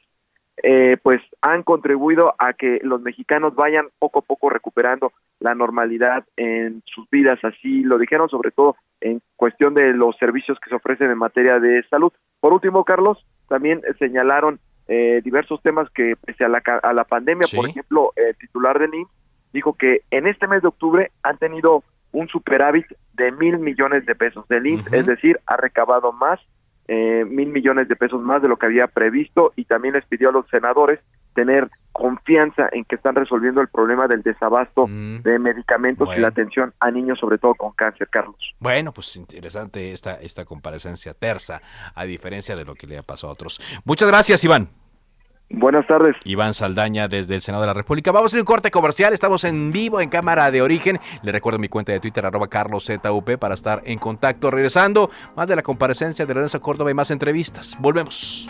[0.64, 6.24] eh, pues han contribuido a que los mexicanos vayan poco a poco recuperando la normalidad
[6.38, 10.76] en sus vidas, así lo dijeron sobre todo en cuestión de los servicios que se
[10.76, 12.14] ofrecen en materia de salud.
[12.40, 17.48] Por último, Carlos, también señalaron eh, diversos temas que pese a la, a la pandemia,
[17.54, 19.12] por ejemplo, el titular del IMSS
[19.52, 24.16] dijo que en este mes de octubre han tenido un superávit de mil millones de
[24.16, 26.40] pesos del IMSS, es decir, ha recabado más,
[26.88, 30.30] eh, mil millones de pesos más de lo que había previsto y también les pidió
[30.30, 31.00] a los senadores
[31.34, 35.22] tener confianza en que están resolviendo el problema del desabasto Mm.
[35.22, 38.36] de medicamentos y la atención a niños, sobre todo con cáncer, Carlos.
[38.60, 41.62] Bueno, pues interesante esta, esta comparecencia tersa,
[41.96, 43.60] a diferencia de lo que le ha pasado a otros.
[43.86, 44.83] Muchas gracias, Iván.
[45.50, 46.16] Buenas tardes.
[46.24, 48.12] Iván Saldaña desde el Senado de la República.
[48.12, 49.14] Vamos a hacer un corte comercial.
[49.14, 51.00] Estamos en vivo en Cámara de Origen.
[51.22, 54.50] Le recuerdo mi cuenta de Twitter, arroba carloszup, para estar en contacto.
[54.50, 57.78] Regresando, más de la comparecencia de Lorenzo Córdoba y más entrevistas.
[57.80, 58.50] Volvemos.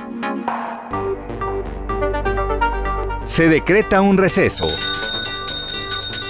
[3.25, 4.65] Se decreta un receso.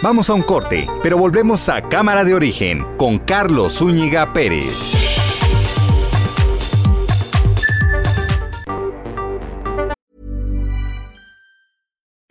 [0.03, 5.02] Vamos a un corte, pero volvemos a Cámara de Origen con Carlos Zúñiga Pérez.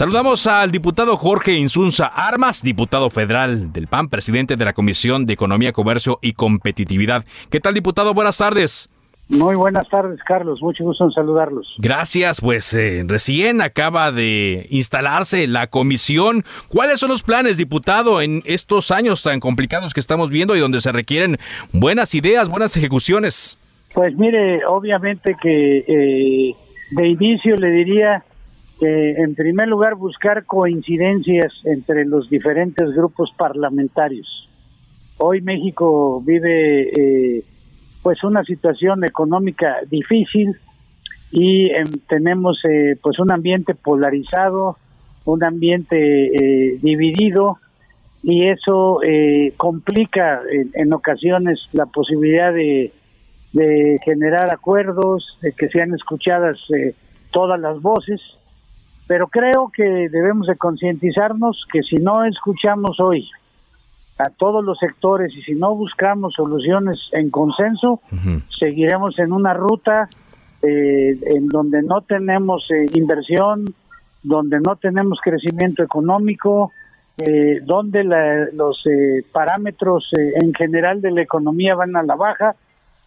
[0.00, 5.34] Saludamos al diputado Jorge Insunza Armas, diputado federal del PAN, presidente de la Comisión de
[5.34, 7.22] Economía, Comercio y Competitividad.
[7.50, 8.14] ¿Qué tal, diputado?
[8.14, 8.88] Buenas tardes.
[9.28, 10.62] Muy buenas tardes, Carlos.
[10.62, 11.74] Mucho gusto en saludarlos.
[11.76, 16.46] Gracias, pues eh, recién acaba de instalarse la comisión.
[16.68, 20.80] ¿Cuáles son los planes, diputado, en estos años tan complicados que estamos viendo y donde
[20.80, 21.36] se requieren
[21.74, 23.58] buenas ideas, buenas ejecuciones?
[23.92, 26.56] Pues mire, obviamente que eh,
[26.92, 28.24] de inicio le diría
[28.80, 34.48] que en primer lugar buscar coincidencias entre los diferentes grupos parlamentarios.
[35.18, 37.44] Hoy México vive eh,
[38.02, 40.56] pues una situación económica difícil
[41.30, 42.60] y eh, tenemos
[43.02, 44.76] pues un ambiente polarizado,
[45.24, 47.58] un ambiente eh, dividido
[48.22, 52.92] y eso eh, complica en, en, ocasiones la posibilidad de,
[53.52, 56.58] de, generar acuerdos, de que sean escuchadas
[57.30, 58.20] todas las voces,
[59.10, 63.28] pero creo que debemos de concientizarnos que si no escuchamos hoy
[64.20, 68.42] a todos los sectores y si no buscamos soluciones en consenso, uh -huh.
[68.56, 70.08] seguiremos en una ruta
[70.62, 73.74] eh, en donde no tenemos eh, inversión,
[74.22, 76.70] donde no tenemos crecimiento económico,
[77.18, 78.84] eh, donde la, los
[79.32, 80.08] parámetros
[80.40, 82.54] en general de la economía van a la baja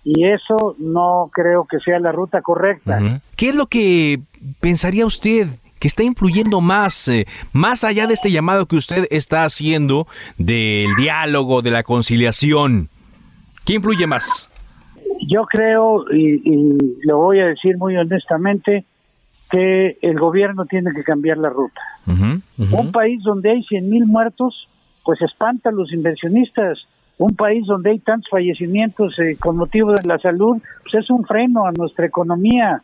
[0.04, 2.98] y eso no creo que sea la ruta correcta.
[3.00, 3.22] Uh -huh.
[3.38, 4.20] ¿Qué es lo que
[4.60, 9.44] pensaría usted que está influyendo más, eh, más allá de este llamado que usted está
[9.44, 12.88] haciendo del diálogo, de la conciliación?
[13.66, 14.50] ¿Qué influye más?
[15.28, 18.86] Yo creo, y, y, lo voy a decir muy honestamente,
[19.52, 21.82] que el gobierno tiene que cambiar la ruta.
[22.08, 22.80] Uh -huh, uh -huh.
[22.80, 24.70] Un país donde hay 100 mil muertos,
[25.04, 26.80] pues espanta a los inversionistas.
[27.18, 31.26] Un país donde hay tantos fallecimientos eh, con motivo de la salud, pues es un
[31.26, 32.82] freno a nuestra economía.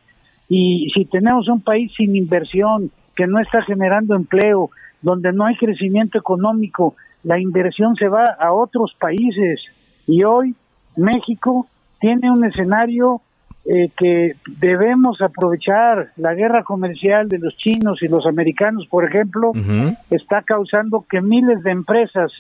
[0.50, 5.56] Y si tenemos un país sin inversión, que no está generando empleo, donde no hay
[5.56, 9.62] crecimiento económico, la inversión se va a otros países.
[10.08, 10.56] Y hoy
[10.98, 11.68] México
[12.00, 13.22] tiene un escenario
[13.66, 16.10] eh, que debemos aprovechar.
[16.18, 19.98] La guerra comercial de los chinos y los americanos, por ejemplo, uh -huh.
[20.10, 22.32] está causando que miles de empresas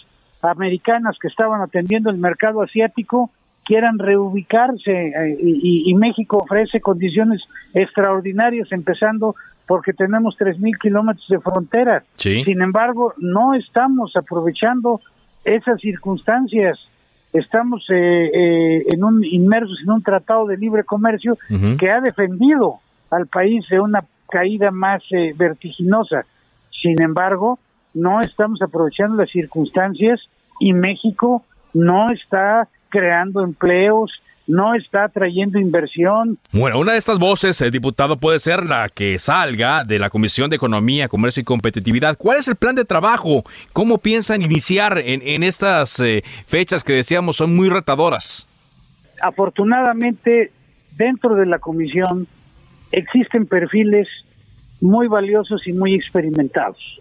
[0.42, 3.30] americanas que estaban atendiendo el mercado asiático
[3.70, 7.40] quieran reubicarse eh, y, y, México ofrece condiciones
[7.76, 9.36] extraordinarias, empezando
[9.68, 12.04] porque tenemos 3.000 kilómetros de frontera.
[12.18, 12.44] Sí.
[12.44, 15.02] Sin embargo, no estamos aprovechando
[15.46, 16.80] esas circunstancias.
[17.32, 21.78] Estamos eh, eh, en un inmersos en un tratado de libre comercio uh -huh.
[21.78, 22.80] que ha defendido
[23.12, 24.00] al país de una
[24.32, 26.26] caída más eh, vertiginosa.
[26.72, 27.60] Sin embargo,
[27.94, 30.20] no estamos aprovechando las circunstancias
[30.60, 31.44] y México
[31.76, 34.12] no está creando empleos
[34.50, 36.40] no está trayendo inversión.
[36.52, 40.50] Bueno, una de estas voces, el diputado, puede ser la que salga de la Comisión
[40.50, 42.18] de Economía, Comercio y Competitividad.
[42.18, 43.44] ¿Cuál es el plan de trabajo?
[43.74, 48.48] ¿Cómo piensan iniciar en, estas eh, fechas que decíamos son muy retadoras?
[49.22, 50.52] Afortunadamente,
[50.98, 52.28] dentro de la comisión
[52.92, 54.08] existen perfiles
[54.82, 57.00] muy valiosos y muy experimentados.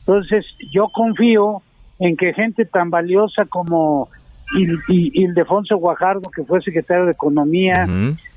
[0.00, 1.62] Entonces, yo confío
[1.98, 4.08] en que gente tan valiosa como
[4.54, 7.86] y, Ildefonso Guajardo, que fue secretario de Economía,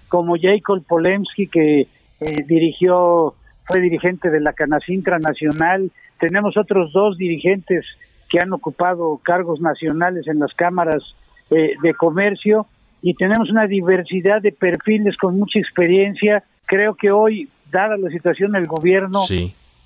[0.08, 5.92] como Jacob Polemski, que eh, dirigió, fue dirigente de la Canacintra Nacional.
[6.20, 7.86] Tenemos otros dos dirigentes
[8.30, 11.04] que han ocupado cargos nacionales en las cámaras
[11.50, 12.68] eh, de comercio
[13.02, 16.44] y tenemos una diversidad de perfiles con mucha experiencia.
[16.66, 19.22] Creo que hoy, dada la situación del gobierno,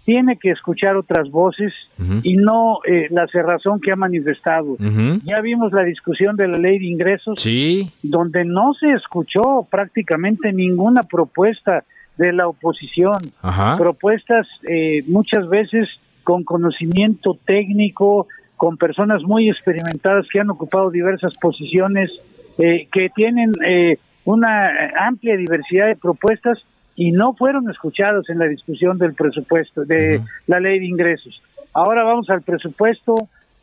[0.05, 1.73] tiene que escuchar otras voces
[2.23, 4.75] y no eh, la cerrazón que ha manifestado.
[5.23, 7.45] Ya vimos la discusión de la ley de ingresos,
[8.01, 11.85] donde no se escuchó prácticamente ninguna propuesta
[12.17, 13.17] de la oposición,
[13.77, 15.87] propuestas eh, muchas veces
[16.23, 22.11] con conocimiento técnico, con personas muy experimentadas que han ocupado diversas posiciones,
[22.57, 23.53] eh, que tienen
[24.25, 26.59] una amplia diversidad de propuestas
[26.95, 31.41] y no fueron escuchados en la discusión del presupuesto, de la ley de ingresos.
[31.73, 33.15] Ahora vamos al presupuesto,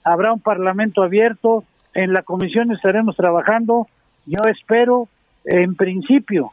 [0.05, 1.65] habrá un parlamento abierto,
[1.95, 3.87] en la comisión estaremos trabajando.
[4.27, 5.09] Yo espero,
[5.45, 6.53] en principio,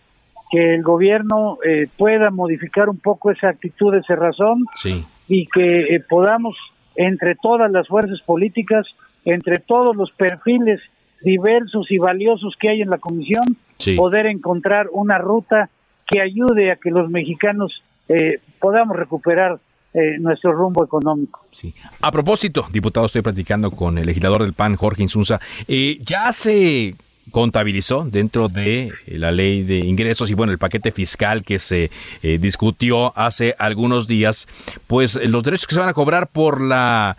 [0.51, 4.65] que el gobierno eh, pueda modificar un poco esa actitud, esa razón,
[5.27, 6.55] y que eh, podamos,
[6.95, 8.85] entre todas las fuerzas políticas,
[9.25, 10.79] entre todos los perfiles
[11.21, 13.43] diversos y valiosos que hay en la comisión,
[13.95, 15.69] poder encontrar una ruta
[16.08, 19.60] que ayude a que los mexicanos eh, podamos recuperar
[19.93, 21.46] eh, nuestro rumbo económico.
[21.52, 21.74] Sí.
[22.02, 25.39] A propósito, diputado, estoy platicando con el legislador del PAN, Jorge Insunza.
[25.67, 26.96] Eh, ya se
[27.32, 31.91] contabilizó dentro de la ley de ingresos y bueno el paquete fiscal que se
[32.22, 34.48] discutió hace algunos días
[34.88, 37.17] pues los derechos que se van a cobrar por la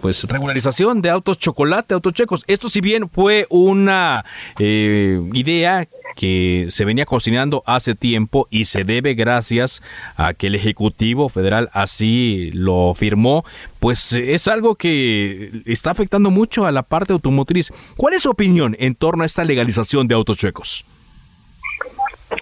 [0.00, 2.44] pues regularización de autos chocolate, autos checos.
[2.48, 4.24] Esto si bien fue una
[4.58, 9.82] idea que se venía cocinando hace tiempo y se debe gracias
[10.16, 13.44] a que el Ejecutivo Federal así lo firmó,
[13.78, 17.72] pues es algo que está afectando mucho a la parte automotriz.
[17.96, 20.84] ¿Cuál es su opinión en torno a esta legalización de autos chuecos?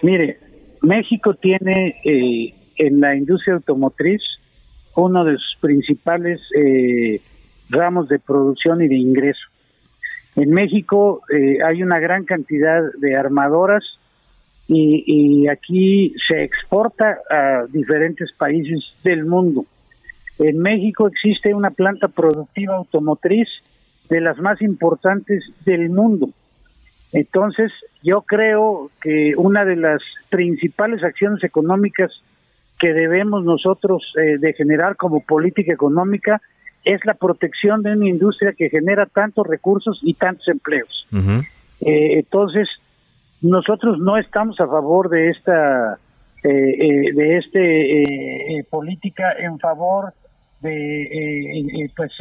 [0.01, 0.39] Mire,
[0.81, 4.21] México tiene eh, en la industria automotriz
[5.01, 7.21] uno de sus principales eh,
[7.69, 9.47] ramos de producción y de ingreso.
[10.35, 13.83] En México eh, hay una gran cantidad de armadoras
[14.69, 19.65] y, aquí se exporta a diferentes países del mundo.
[20.39, 23.47] En México existe una planta productiva automotriz
[24.09, 26.31] de las más importantes del mundo.
[27.13, 27.71] Entonces,
[28.03, 32.11] yo creo que una de las principales acciones económicas
[32.79, 36.41] que debemos nosotros eh, de generar como política económica
[36.87, 41.05] es la protección de una industria que genera tantos recursos y tantos empleos.
[41.81, 42.69] Eh, entonces,
[43.41, 45.97] nosotros no estamos a favor de esta
[46.43, 50.13] eh, eh, de este política en favor
[50.61, 52.11] de pues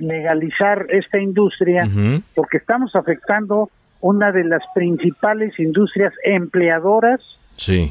[0.00, 1.88] legalizar esta industria
[2.34, 7.20] porque estamos afectando una de las principales industrias empleadoras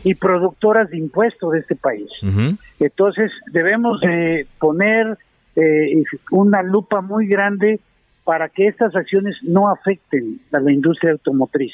[0.03, 2.09] y productoras de impuestos de este país.
[2.79, 3.99] Entonces debemos
[4.59, 5.17] poner
[5.55, 7.79] eh, una lupa muy grande
[8.25, 11.73] para que estas acciones no afecten a la industria automotriz.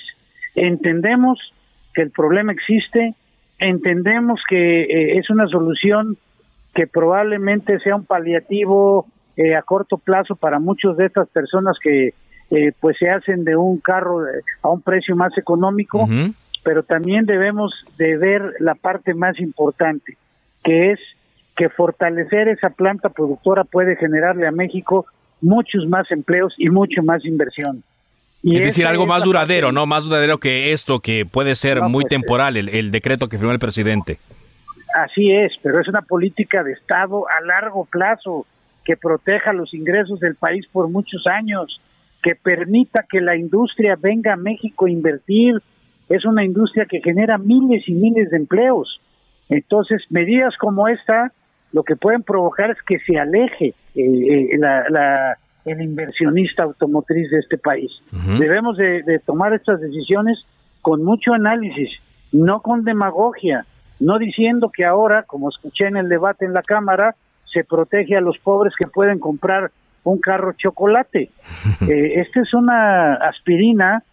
[0.54, 1.40] Entendemos
[1.94, 3.16] que el problema existe,
[3.58, 6.18] entendemos que eh, es una solución
[6.74, 12.14] que probablemente sea un paliativo eh, a corto plazo para muchas de estas personas que
[12.52, 14.20] eh, pues se hacen de un carro
[14.62, 16.08] a un precio más económico,
[16.64, 20.18] pero también debemos de ver la parte más importante,
[20.64, 21.00] que es
[21.56, 25.06] que fortalecer esa planta productora puede generarle a México
[25.42, 27.84] muchos más empleos y mucho más inversión.
[28.44, 29.86] Y es decir, algo más duradero, ¿no?
[29.86, 33.52] Más duradero que esto, que puede ser muy pues, temporal, el, el decreto que firmó
[33.52, 34.18] el presidente.
[34.96, 38.46] Así es, pero es una política de Estado a largo plazo
[38.84, 41.80] que proteja los ingresos del país por muchos años,
[42.24, 45.62] que permita que la industria venga a México a invertir.
[46.14, 49.00] Es una industria que genera miles y miles de empleos.
[49.50, 51.32] Entonces, medidas como esta
[51.74, 57.40] lo que pueden provocar es que se aleje eh, eh, la, el inversionista automotriz de
[57.40, 57.92] este país.
[58.40, 60.44] Debemos de, tomar estas decisiones
[60.82, 61.90] con mucho análisis,
[62.32, 63.66] no con demagogia,
[64.00, 67.16] no diciendo que ahora, como escuché en el debate en la Cámara,
[67.54, 69.72] se protege a los pobres que pueden comprar
[70.04, 71.30] un carro chocolate.
[71.88, 74.04] Eh, esta es una aspirina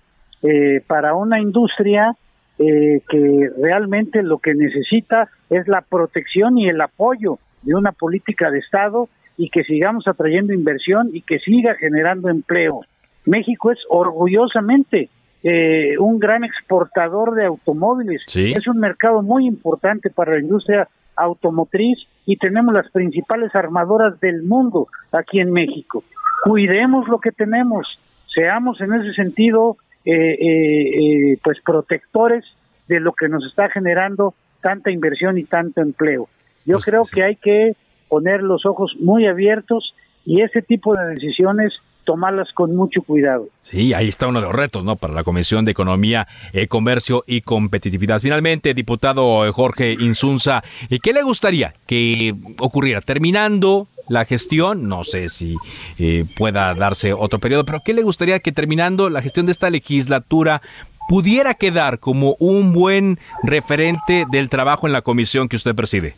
[0.42, 2.14] eh, para una industria
[2.58, 8.50] eh, que realmente lo que necesita es la protección y el apoyo de una política
[8.50, 12.80] de Estado y que sigamos atrayendo inversión y que siga generando empleo.
[13.24, 15.08] México es orgullosamente
[15.44, 18.22] eh, un gran exportador de automóviles.
[18.34, 24.42] Es un mercado muy importante para la industria automotriz y tenemos las principales armadoras del
[24.42, 26.02] mundo aquí en México.
[26.42, 29.76] Cuidemos lo que tenemos, seamos en ese sentido
[30.10, 32.42] eh, eh, eh, pues protectores
[32.86, 36.30] de lo que nos está generando tanta inversión y tanto empleo.
[36.64, 37.76] Yo Pues creo que hay que
[38.08, 39.94] poner los ojos muy abiertos
[40.24, 43.48] y ese tipo de decisiones tomarlas con mucho cuidado.
[43.60, 44.96] Sí, ahí está uno de los retos, ¿no?
[44.96, 48.18] Para la Comisión de Economía, eh, Comercio y Competitividad.
[48.18, 50.62] Finalmente, diputado Jorge Insunza,
[51.02, 53.02] ¿qué le gustaría que ocurriera?
[53.02, 55.56] Terminando la gestión, no sé si
[55.98, 59.70] eh, pueda darse otro periodo, pero ¿qué le gustaría que terminando la gestión de esta
[59.70, 60.62] legislatura
[61.08, 66.14] pudiera quedar como un buen referente del trabajo en la comisión que usted preside?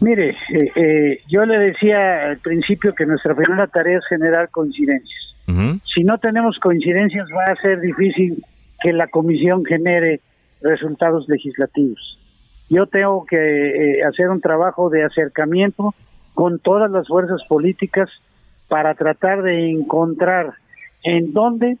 [0.00, 5.24] Mire, eh, eh, yo le decía al principio que nuestra primera tarea es generar coincidencias.
[5.94, 8.44] Si no tenemos coincidencias va a ser difícil
[8.82, 10.20] que la comisión genere
[10.60, 12.18] resultados legislativos.
[12.68, 15.94] Yo tengo que eh, hacer un trabajo de acercamiento
[16.38, 18.08] con todas las fuerzas políticas
[18.68, 20.54] para tratar de encontrar
[21.02, 21.78] en dónde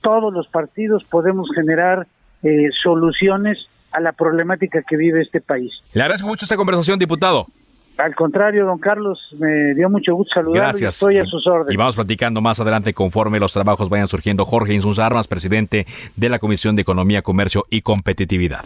[0.00, 2.08] todos los partidos podemos generar
[2.42, 5.70] eh, soluciones a la problemática que vive este país.
[5.94, 7.46] Le agradezco mucho esta conversación, diputado.
[7.98, 10.96] Al contrario, don Carlos, me dio mucho gusto saludarlo y Gracias.
[10.96, 11.72] estoy a sus órdenes.
[11.72, 14.44] Y vamos platicando más adelante conforme los trabajos vayan surgiendo.
[14.44, 15.86] Jorge Insunza Armas, presidente
[16.16, 18.64] de la Comisión de Economía, Comercio y Competitividad.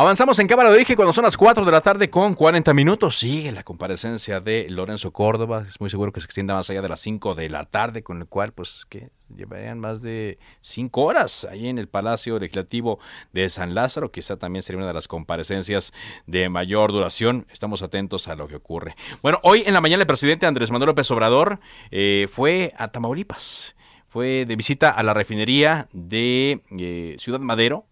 [0.00, 3.18] Avanzamos en Cámara de Origen cuando son las 4 de la tarde con 40 minutos.
[3.18, 5.64] Sigue la comparecencia de Lorenzo Córdoba.
[5.66, 8.20] Es muy seguro que se extienda más allá de las 5 de la tarde, con
[8.20, 13.00] el cual, pues, que llevarían más de 5 horas ahí en el Palacio Legislativo
[13.32, 14.12] de San Lázaro.
[14.12, 15.92] Quizá también sería una de las comparecencias
[16.28, 17.48] de mayor duración.
[17.50, 18.94] Estamos atentos a lo que ocurre.
[19.20, 21.58] Bueno, hoy en la mañana el presidente Andrés Manuel López Obrador
[21.90, 23.74] eh, fue a Tamaulipas.
[24.06, 27.86] Fue de visita a la refinería de eh, Ciudad Madero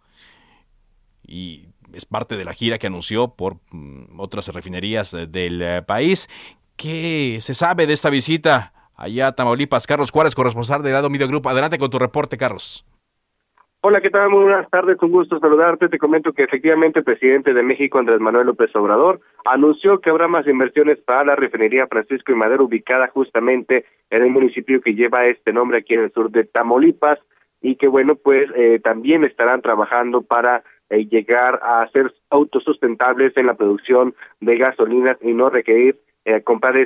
[1.26, 1.66] y
[1.96, 6.28] es parte de la gira que anunció por mm, otras refinerías eh, del eh, país.
[6.76, 9.86] ¿Qué se sabe de esta visita allá a Tamaulipas?
[9.86, 11.48] Carlos Juárez, corresponsal de Lado Medio Group.
[11.48, 12.84] Adelante con tu reporte, Carlos.
[13.80, 14.28] Hola, ¿qué tal?
[14.30, 15.88] Muy buenas tardes, un gusto saludarte.
[15.88, 20.26] Te comento que efectivamente el presidente de México, Andrés Manuel López Obrador, anunció que habrá
[20.26, 25.26] más inversiones para la refinería Francisco y Madero, ubicada justamente en el municipio que lleva
[25.26, 27.20] este nombre aquí en el sur de Tamaulipas,
[27.62, 33.46] y que bueno, pues eh, también estarán trabajando para eh, llegar a ser autosustentables en
[33.46, 36.42] la producción de gasolinas y no requerir eh,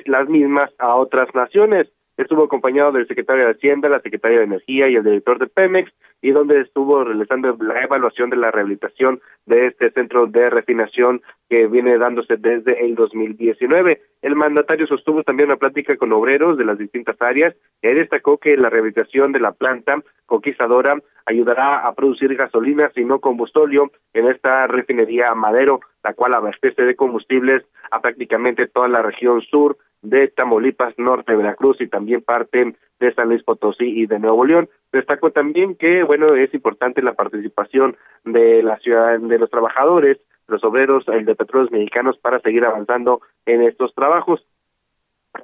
[0.07, 1.89] las mismas a otras naciones.
[2.21, 5.91] Estuvo acompañado del secretario de Hacienda, la secretaria de Energía y el director de Pemex,
[6.21, 11.67] y donde estuvo realizando la evaluación de la rehabilitación de este centro de refinación que
[11.67, 14.03] viene dándose desde el 2019.
[14.21, 17.55] El mandatario sostuvo también una plática con obreros de las distintas áreas.
[17.81, 19.97] Él destacó que la rehabilitación de la planta
[20.27, 26.83] conquistadora ayudará a producir gasolina y no combustóleo en esta refinería Madero, la cual abastece
[26.83, 32.23] de combustibles a prácticamente toda la región sur de Tamaulipas, norte de Veracruz y también
[32.23, 34.69] parte de San Luis Potosí y de Nuevo León.
[34.93, 40.63] Destacó también que, bueno, es importante la participación de la ciudad, de los trabajadores, los
[40.65, 44.45] obreros eh, de petróleos mexicanos para seguir avanzando en estos trabajos.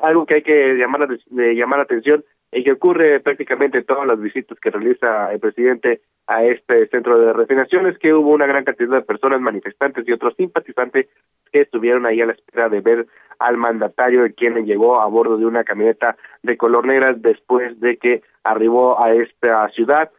[0.02, 2.24] Algo que hay que llamar, de llamar la atención
[2.56, 7.18] y que ocurre prácticamente en todas las visitas que realiza el presidente a este centro
[7.18, 11.06] de refinación es que hubo una gran cantidad de personas manifestantes y otros simpatizantes
[11.52, 13.06] que estuvieron ahí a la espera de ver
[13.38, 18.22] al mandatario quien llegó a bordo de una camioneta de color negra después de que
[18.42, 20.10] arribó a esta ciudad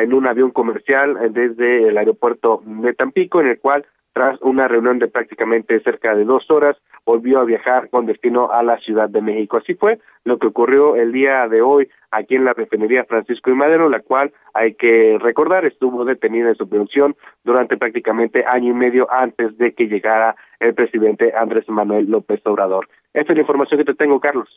[0.00, 4.68] en un avión comercial eh, desde el aeropuerto de Tampico en el cual tras una
[4.68, 9.08] reunión de prácticamente cerca de dos horas, volvió a viajar con destino a la Ciudad
[9.08, 9.58] de México.
[9.58, 13.54] Así fue lo que ocurrió el día de hoy aquí en la refinería Francisco y
[13.54, 18.74] Madero, la cual hay que recordar estuvo detenida en su producción durante prácticamente año y
[18.74, 22.88] medio antes de que llegara el presidente Andrés Manuel López Obrador.
[23.12, 24.48] Esta es la información que te tengo, Carlos.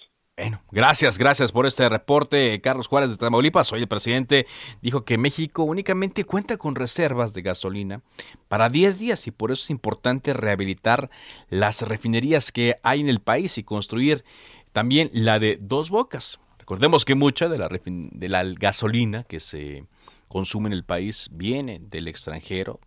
[0.72, 3.72] Gracias, gracias por este reporte, Carlos Juárez de Tamaulipas.
[3.72, 4.48] Hoy el presidente
[4.82, 8.02] dijo que México únicamente cuenta con reservas de gasolina
[8.48, 11.12] para 10 días y por eso es importante rehabilitar
[11.50, 14.24] las refinerías que hay en el país y construir
[14.72, 16.40] también la de dos bocas.
[16.58, 19.86] Recordemos que mucha de la, de la gasolina que se
[20.28, 22.80] consume en el país viene del extranjero.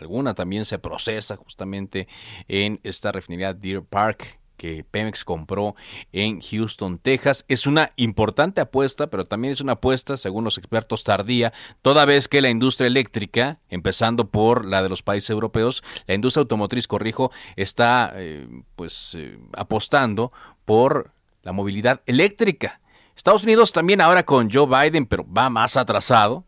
[0.00, 2.08] Alguna también se procesa justamente
[2.46, 5.74] en esta refinería Deer Park que Pemex compró
[6.12, 7.46] en Houston, Texas.
[7.48, 12.28] Es una importante apuesta, pero también es una apuesta, según los expertos, tardía, toda vez
[12.28, 17.30] que la industria eléctrica, empezando por la de los países europeos, la industria automotriz, corrijo,
[17.56, 18.46] está eh,
[18.76, 20.32] pues eh, apostando
[20.66, 22.80] por la movilidad eléctrica.
[23.16, 26.44] Estados Unidos también ahora con Joe Biden, pero va más atrasado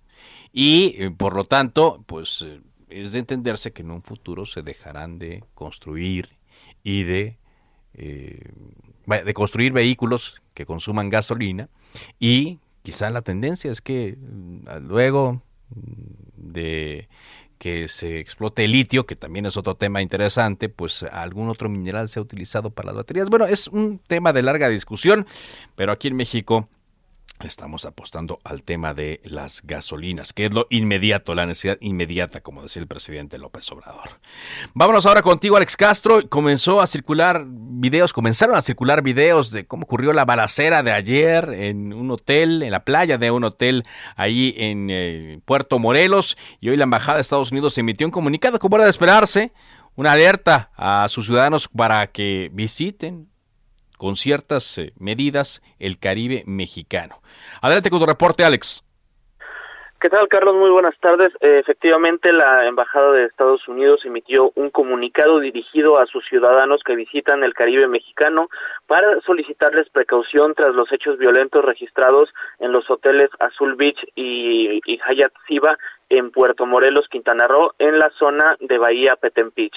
[0.53, 2.45] y eh, por lo tanto, pues
[2.89, 6.41] es de entenderse que en un futuro se dejarán de construir
[6.83, 7.39] y de
[7.95, 8.41] eh,
[9.07, 11.68] de construir vehículos que consuman gasolina
[12.18, 17.09] y quizá la tendencia es que mm, luego mm, de
[17.59, 22.09] que se explote el litio, que también es otro tema interesante, pues algún otro mineral
[22.09, 23.28] se ha utilizado para las baterías.
[23.28, 25.26] Bueno, es un tema de larga discusión,
[25.76, 26.70] pero aquí en México
[27.45, 32.62] estamos apostando al tema de las gasolinas, que es lo inmediato, la necesidad inmediata, como
[32.62, 34.20] decía el presidente López Obrador.
[34.74, 36.28] Vámonos ahora contigo, Alex Castro.
[36.28, 41.49] Comenzó a circular videos, comenzaron a circular videos de cómo ocurrió la balacera de ayer
[41.53, 43.84] en un hotel, en la playa de un hotel
[44.16, 48.59] ahí en eh, Puerto Morelos, y hoy la Embajada de Estados Unidos emitió un comunicado,
[48.59, 49.53] como era de esperarse,
[49.97, 53.30] una alerta a sus ciudadanos para que visiten
[54.01, 57.21] con ciertas eh, medidas el Caribe mexicano.
[57.61, 58.83] Adelante con tu reporte, Alex.
[60.01, 60.55] ¿Qué tal, Carlos?
[60.55, 61.31] Muy buenas tardes.
[61.43, 66.97] Eh, efectivamente, la Embajada de Estados Unidos emitió un comunicado dirigido a sus ciudadanos que
[66.97, 68.49] visitan el Caribe mexicano
[68.87, 74.99] para solicitarles precaución tras los hechos violentos registrados en los hoteles Azul Beach y, y
[75.07, 75.77] Hyatt Ziva
[76.09, 79.77] en Puerto Morelos, Quintana Roo, en la zona de Bahía Petempich.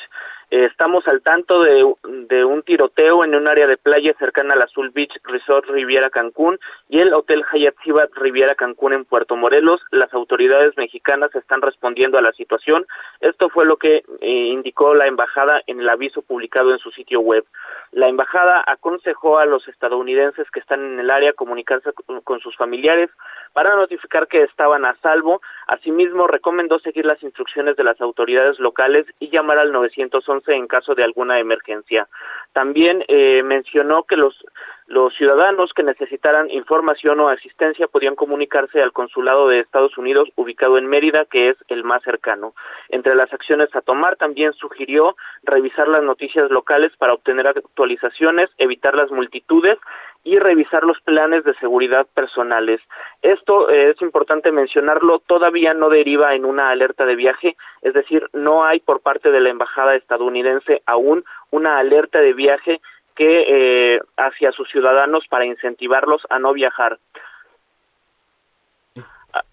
[0.56, 5.12] Estamos al tanto de, un tiroteo en un área de playa cercana al Azul Beach
[5.24, 9.82] Resort Riviera Cancún y el Hotel Hyatt Ziva Riviera Cancún en Puerto Morelos.
[9.89, 12.86] Las autoridades mexicanas están respondiendo a la situación.
[13.20, 17.20] Esto fue lo que eh, indicó la embajada en el aviso publicado en su sitio
[17.22, 17.43] web.
[17.91, 21.93] La embajada aconsejó a los estadounidenses que están en el área comunicarse
[22.24, 23.10] con sus familiares
[23.54, 25.41] para notificar que estaban a salvo.
[25.68, 30.96] Asimismo, recomendó seguir las instrucciones de las autoridades locales y llamar al 911 en caso
[30.96, 32.08] de alguna emergencia.
[32.52, 34.46] También eh, mencionó que los
[34.88, 40.78] los ciudadanos que necesitaran información o asistencia podían comunicarse al consulado de Estados Unidos ubicado
[40.78, 42.54] en Mérida, que es el más cercano.
[42.90, 48.96] Entre las acciones a tomar también sugirió revisar las noticias locales para obtener actualizaciones, evitar
[48.96, 49.78] las multitudes
[50.24, 52.80] y revisar los planes de seguridad personales.
[53.22, 58.30] Esto eh, es importante mencionarlo, todavía no deriva en una alerta de viaje, es decir,
[58.32, 62.82] no hay por parte de la embajada estadounidense aún una alerta de viaje
[63.16, 66.99] que eh, hacia sus ciudadanos para incentivarlos a no viajar.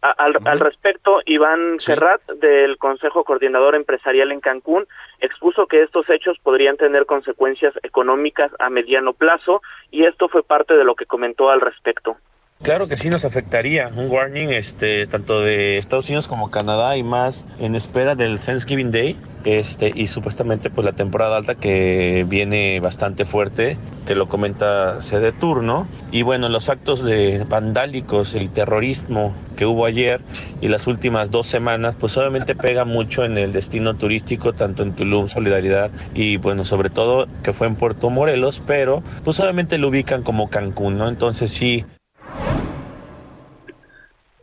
[0.02, 4.86] al, respecto, Iván Serrat, del Consejo Coordinador Empresarial en Cancún,
[5.20, 10.76] expuso que estos hechos podrían tener consecuencias económicas a mediano plazo y esto fue parte
[10.76, 12.16] de lo que comentó al respecto.
[12.62, 17.02] Claro que sí nos afectaría un warning este tanto de Estados Unidos como Canadá y
[17.02, 22.78] más en espera del Thanksgiving Day este y supuestamente pues la temporada alta que viene
[22.80, 29.34] bastante fuerte que lo comenta Sede Turno y bueno los actos de vandálicos el terrorismo
[29.56, 30.20] que hubo ayer
[30.60, 34.92] y las últimas dos semanas pues obviamente pega mucho en el destino turístico tanto en
[34.92, 39.88] Tulum Solidaridad y bueno sobre todo que fue en Puerto Morelos pero pues obviamente lo
[39.88, 41.86] ubican como Cancún no entonces sí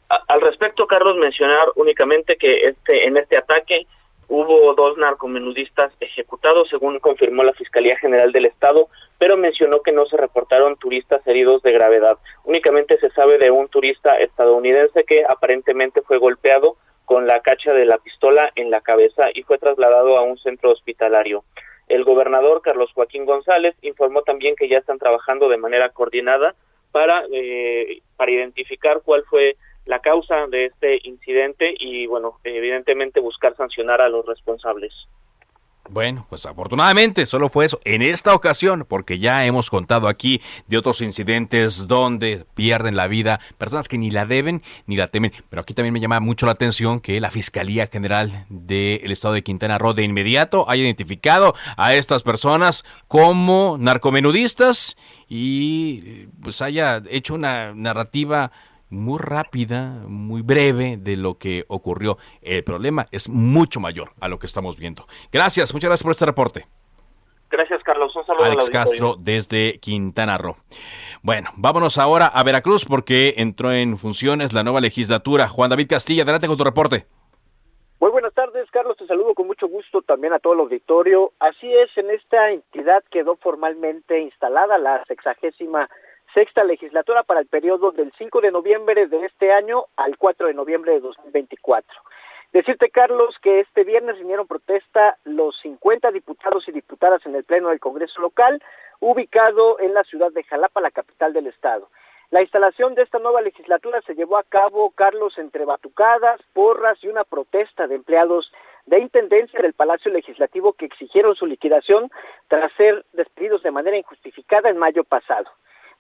[0.10, 3.88] al respecto, Carlos, mencionar únicamente que este, en este ataque
[4.30, 10.06] hubo dos narcomenudistas ejecutados, según confirmó la Fiscalía General del Estado, pero mencionó que no
[10.06, 12.18] se reportaron turistas heridos de gravedad.
[12.44, 17.86] Únicamente se sabe de un turista estadounidense que aparentemente fue golpeado con la cacha de
[17.86, 21.46] la pistola en la cabeza y fue trasladado a un centro hospitalario.
[21.88, 26.54] El gobernador Carlos Joaquín González informó también que ya están trabajando de manera coordinada
[26.92, 29.56] para, eh, para identificar cuál fue
[29.88, 34.94] la causa de este incidente y, bueno, evidentemente buscar sancionar a los responsables.
[35.90, 40.78] Bueno, pues afortunadamente solo fue eso en esta ocasión, porque ya hemos contado aquí de
[40.78, 45.32] otros incidentes donde pierden la vida personas que ni la deben ni la temen.
[45.50, 49.44] Pero aquí también me llama mucho la atención que la Fiscalía General del Estado de
[49.44, 54.98] Quintana Roo de inmediato haya identificado a estas personas como narcomenudistas
[55.30, 58.52] y pues haya hecho una narrativa
[58.90, 62.18] muy rápida, muy breve de lo que ocurrió.
[62.42, 65.06] El problema es mucho mayor a lo que estamos viendo.
[65.32, 66.66] Gracias, muchas gracias por este reporte.
[67.50, 68.14] Gracias, Carlos.
[68.16, 68.44] Un saludo.
[68.44, 70.58] Alex Castro desde Quintana Roo.
[71.22, 75.48] Bueno, vámonos ahora a Veracruz porque entró en funciones la nueva legislatura.
[75.48, 77.06] Juan David Castilla, adelante con tu reporte.
[78.00, 78.96] Muy buenas tardes, Carlos.
[78.98, 81.32] Te saludo con mucho gusto también a todo el auditorio.
[81.40, 85.90] Así es, en esta entidad quedó formalmente instalada la sexagésima
[86.38, 90.54] sexta legislatura para el periodo del 5 de noviembre de este año al 4 de
[90.54, 92.00] noviembre de 2024.
[92.54, 97.70] Decirte, Carlos, que este viernes vinieron protesta los 50 diputados y diputadas en el Pleno
[97.70, 98.62] del Congreso local,
[99.00, 101.90] ubicado en la ciudad de Jalapa, la capital del estado.
[102.30, 107.08] La instalación de esta nueva legislatura se llevó a cabo, Carlos, entre batucadas, porras y
[107.08, 108.52] una protesta de empleados
[108.86, 112.12] de intendencia del Palacio Legislativo que exigieron su liquidación
[112.48, 115.50] tras ser despedidos de manera injustificada en mayo pasado.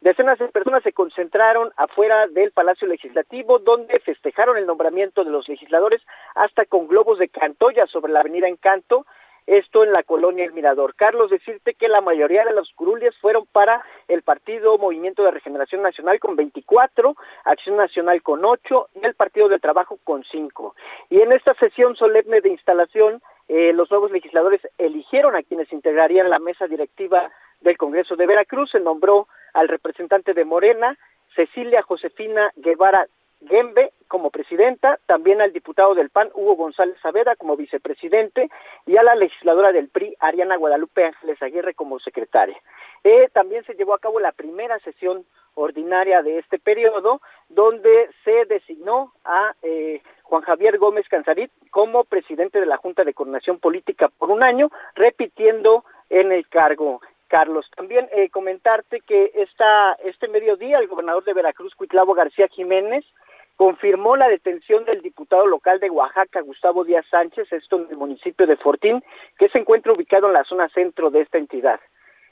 [0.02, 5.50] Decenas de personas se concentraron afuera del Palacio Legislativo, donde festejaron el nombramiento de los
[5.50, 6.02] legisladores
[6.36, 9.06] hasta con globos de cantoya sobre la avenida Encanto,
[9.48, 10.94] esto en la colonia El Mirador.
[10.96, 15.82] Carlos, decirte que la mayoría de los curules fueron para el Partido Movimiento de Regeneración
[15.82, 20.76] Nacional con 24, Acción Nacional con 8 y el Partido del Trabajo con 5.
[21.10, 26.30] Y en esta sesión solemne de instalación, eh, los nuevos legisladores eligieron a quienes integrarían
[26.30, 27.32] la mesa directiva
[27.68, 28.72] del Congreso de Veracruz.
[28.72, 30.98] Se nombró al representante de Morena,
[31.36, 33.08] Cecilia Josefina Guevara
[33.46, 38.50] Gembe como presidenta, también al diputado del PAN Hugo González Saavedra como vicepresidente
[38.86, 42.58] y a la legisladora del PRI Ariana Guadalupe Ángeles Aguirre como secretaria.
[43.04, 48.46] Eh, también se llevó a cabo la primera sesión ordinaria de este periodo, donde se
[48.46, 54.10] designó a eh, Juan Javier Gómez Canzarit como presidente de la Junta de Coordinación Política
[54.18, 57.02] por un año, repitiendo en el cargo.
[57.28, 63.06] Carlos, también eh, comentarte que esta, este mediodía el gobernador de Veracruz, Cuitlavo García Jiménez,
[63.56, 68.46] confirmó la detención del diputado local de Oaxaca, Gustavo Díaz Sánchez, esto en el municipio
[68.46, 69.04] de Fortín,
[69.38, 71.80] que se encuentra ubicado en la zona centro de esta entidad.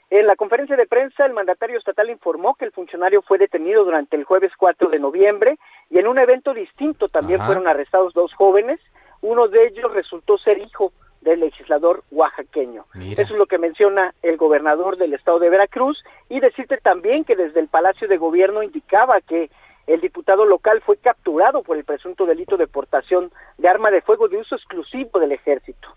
[0.08, 4.14] En la conferencia de prensa, el mandatario estatal informó que el funcionario fue detenido durante
[4.14, 5.58] el jueves 4 de noviembre
[5.90, 8.78] y en un evento distinto también fueron arrestados dos jóvenes.
[9.20, 10.92] Uno de ellos resultó ser hijo
[11.26, 12.84] del legislador oaxaqueño.
[12.94, 17.34] Eso es lo que menciona el gobernador del estado de Veracruz y decirte también que
[17.34, 19.50] desde el Palacio de Gobierno indicaba que
[19.88, 24.28] el diputado local fue capturado por el presunto delito de portación de arma de fuego
[24.28, 25.88] de uso exclusivo del ejército.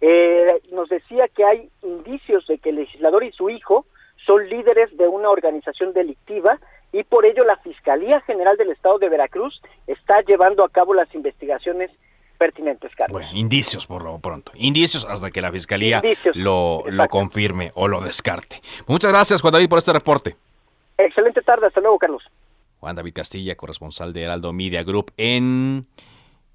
[0.00, 3.84] Eh, nos decía que hay indicios de que el legislador y su hijo
[4.26, 6.58] son líderes de una organización delictiva
[6.92, 11.14] y por ello la Fiscalía General del Estado de Veracruz está llevando a cabo las
[11.14, 11.90] investigaciones
[12.38, 13.12] pertinentes, Carlos.
[13.20, 14.52] Bueno, indicios por lo pronto.
[14.54, 16.00] Indicios hasta que la Fiscalía
[16.34, 18.62] lo, lo confirme o lo descarte.
[18.86, 20.36] Muchas gracias, Juan David, por este reporte.
[20.96, 21.66] Excelente tarde.
[21.66, 22.22] Hasta luego, Carlos.
[22.80, 25.86] Juan David Castilla, corresponsal de Heraldo Media Group en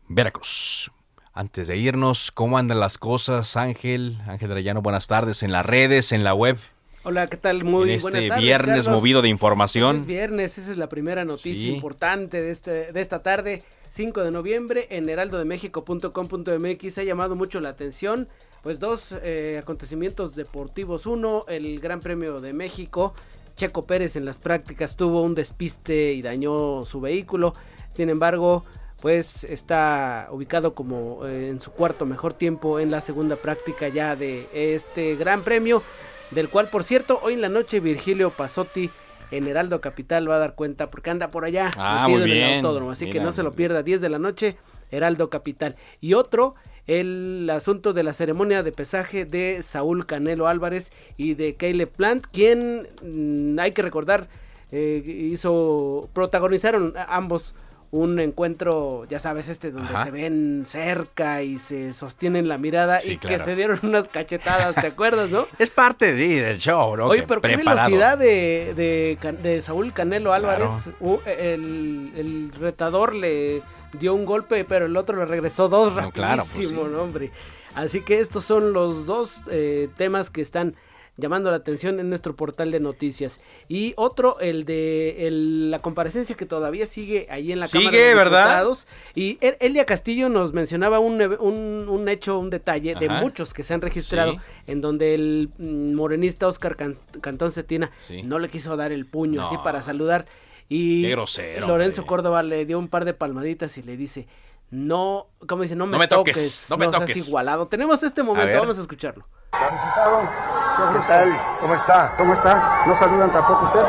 [0.07, 0.91] Veracruz.
[1.33, 4.17] Antes de irnos, ¿cómo andan las cosas, Ángel?
[4.27, 6.57] Ángel Rayano, buenas tardes en las redes, en la web.
[7.03, 7.63] Hola, ¿qué tal?
[7.63, 8.99] Muy en este buenas tardes, viernes Carlos.
[8.99, 9.97] movido de información.
[9.97, 11.73] Es viernes, esa es la primera noticia Sí.
[11.73, 13.63] importante de, este, de esta tarde,
[13.93, 18.27] 5 de noviembre, en heraldodemexico.com.mx ha llamado mucho la atención,
[18.63, 21.05] pues dos eh, acontecimientos deportivos.
[21.05, 23.13] Uno, el Gran Premio de México,
[23.55, 27.53] Checo Pérez en las prácticas tuvo un despiste y dañó su vehículo,
[27.91, 28.65] sin embargo,
[28.99, 34.15] pues está ubicado como eh, en su cuarto mejor tiempo en la segunda práctica ya
[34.15, 35.83] de este Gran Premio,
[36.31, 38.89] del cual por cierto, hoy en la noche Virgilio Pasotti
[39.37, 42.55] en Heraldo Capital va a dar cuenta porque anda por allá Ah, metido en el
[42.55, 44.57] autódromo, así que no se lo pierda, 10 de la noche,
[44.91, 45.75] Heraldo Capital.
[46.01, 46.55] Y otro,
[46.87, 52.25] el asunto de la ceremonia de pesaje de Saúl Canelo Álvarez y de Caleb Plant,
[52.31, 54.27] quien mm, hay que recordar
[54.71, 57.53] eh, hizo protagonizaron ambos
[57.93, 60.05] un encuentro, ya sabes, este donde Ajá.
[60.05, 63.37] se ven cerca y se sostienen la mirada Sí, y claro.
[63.37, 65.45] que se dieron unas cachetadas, ¿te acuerdas, no?
[65.59, 67.05] Es parte, sí, del show, ¿no?
[67.05, 67.87] Oye, pero qué preparado.
[67.91, 70.71] velocidad de, de, de Saúl Canelo Álvarez.
[70.83, 70.97] Claro.
[71.01, 73.61] Uh, el, el retador le
[73.99, 76.91] dio un golpe, pero el otro le regresó dos No, claro, pues rapidísimo, sí.
[76.91, 77.31] ¿no, hombre?
[77.75, 80.73] Así que estos son los dos eh, temas que están
[81.15, 83.39] llamando la atención en nuestro portal de noticias.
[83.67, 88.03] Y otro, el de el- la comparecencia que todavía sigue ahí en la Sigue, Cámara
[88.03, 88.39] de ¿verdad?
[88.45, 88.87] Diputados.
[89.13, 93.63] Y El- Elia Castillo nos mencionaba un, un, un hecho, un detalle de muchos que
[93.63, 94.37] se han registrado Sí.
[94.67, 98.23] en donde el mm, morenista Oscar Can- Cantón Cetina Sí.
[98.23, 99.47] no le quiso dar el puño No.
[99.47, 100.25] así para saludar.
[100.69, 102.09] Y Qué grosero, Lorenzo hombre.
[102.09, 104.25] Córdoba le dio un par de palmaditas y le dice,
[104.73, 105.75] no, ¿cómo dice?
[105.75, 107.15] No me, No me toques, toques, no me toques".
[107.15, 107.67] igualado.
[107.67, 109.23] Tenemos este momento, vamos a escucharlo.
[109.51, 111.39] ¿Qué tal?
[111.61, 112.15] ¿Cómo está?
[112.17, 112.83] ¿Cómo está?
[112.87, 113.81] ¿No saludan tampoco usted?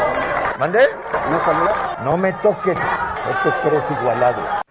[0.58, 0.86] ¿Mandé?
[1.30, 2.04] ¿No saludan?
[2.04, 4.63] No me toques, no te crees igualado.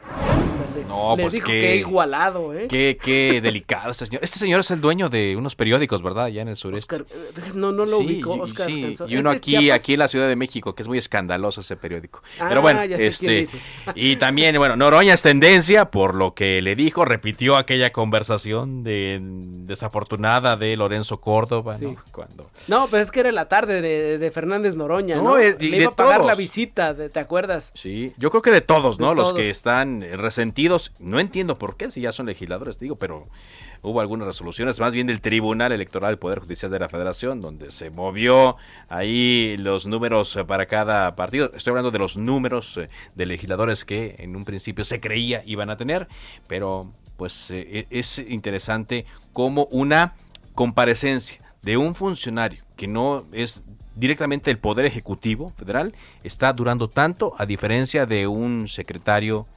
[1.04, 2.68] Le, No, le pues dijo qué- que igualado, ¿eh?
[2.70, 4.24] Qué, qué delicado este señor.
[4.24, 6.26] Este señor es el dueño de unos periódicos, ¿verdad?
[6.26, 6.96] Allá en el sureste.
[6.96, 8.68] Oscar, eh, no, no lo Sí, ubicó, Oscar.
[8.68, 9.82] sí, y uno ¿Es de aquí, Chiapas?
[9.82, 12.22] aquí en la Ciudad de México, que es muy escandaloso ese periódico.
[12.40, 13.62] Ah, Pero bueno, ya sé quién este dices.
[13.96, 19.20] y también, bueno, Noroña es tendencia por lo que le dijo, repitió aquella conversación de
[19.74, 21.86] desafortunada de Lorenzo Córdoba, Sí.
[21.86, 21.96] ¿no?
[22.12, 25.24] Cuando No, pues es que era la tarde de, de Fernández Noroña, ¿no?
[25.24, 26.28] No, es- Le de iba a pagar todos.
[26.28, 27.72] la visita, de- ¿te acuerdas?
[27.74, 29.10] Sí, yo creo que de todos, ¿no?
[29.10, 29.40] De Los todos.
[29.42, 33.28] que están resentidos, no entiendo por qué, si ya son legisladores, digo, pero
[33.82, 37.72] hubo algunas resoluciones, más bien del Tribunal Electoral del Poder Judicial de la Federación, donde
[37.72, 38.56] se movió
[38.90, 41.52] ahí los números eh, para cada partido.
[41.54, 45.70] Estoy hablando de los números eh, de legisladores que en un principio se creía iban
[45.70, 46.08] a tener,
[46.48, 50.16] pero pues eh, e- es interesante como una
[50.56, 53.64] comparecencia de un funcionario que no es
[53.96, 59.48] directamente el Poder Ejecutivo Federal está durando tanto a diferencia de un secretario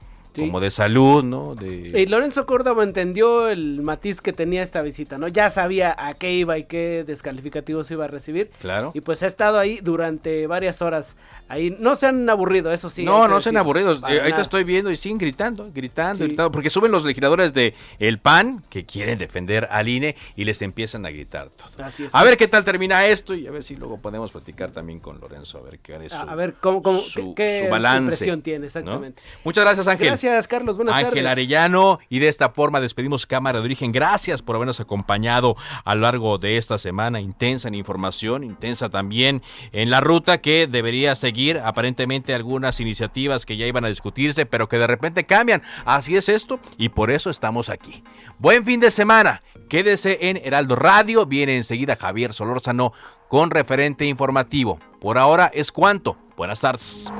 [0.45, 1.55] como de salud, ¿no?
[1.55, 5.27] De, Y Lorenzo Córdoba entendió el matiz que tenía esta visita, ¿no?
[5.27, 8.49] Ya sabía a qué iba y qué descalificativos iba a recibir.
[8.61, 8.91] Claro.
[8.93, 11.17] Y pues ha estado ahí durante varias horas.
[11.49, 13.03] Ahí no se han aburrido, eso sí.
[13.03, 13.57] no, no sean decir.
[13.59, 13.99] aburridos.
[13.99, 14.43] Para Eh, ahorita nada.
[14.43, 16.23] estoy viendo y siguen gritando, gritando, Sí.
[16.27, 20.61] gritando, porque suben los legisladores de El PAN que quieren defender al INE y les
[20.61, 21.85] empiezan a gritar todo.
[21.85, 22.13] Así es.
[22.13, 25.19] A ver qué tal termina esto y a ver si luego podemos platicar también con
[25.19, 28.01] Lorenzo, a ver qué es su, a ver, ¿cómo, cómo, su- qué, su balance.
[28.01, 28.65] impresión tiene ¿no?
[28.65, 29.21] exactamente?
[29.43, 30.07] Muchas gracias, Ángel.
[30.07, 30.77] Gracias, Carlos.
[30.77, 31.25] Buenas Ángel tardes.
[31.25, 33.91] Arellano y de esta forma despedimos Cámara de Origen.
[33.91, 35.55] Gracias por habernos acompañado
[35.85, 40.67] a lo largo de esta semana intensa en información, intensa también en la ruta que
[40.67, 45.61] debería seguir aparentemente algunas iniciativas que ya iban a discutirse, pero que de repente cambian.
[45.85, 48.03] Así es esto y por eso estamos aquí.
[48.37, 49.43] Buen fin de semana.
[49.69, 51.25] Quédese en Heraldo Radio.
[51.25, 52.93] Viene enseguida Javier Solórzano
[53.29, 54.79] con referente informativo.
[54.99, 56.17] Por ahora es cuanto.
[56.35, 57.11] Buenas tardes.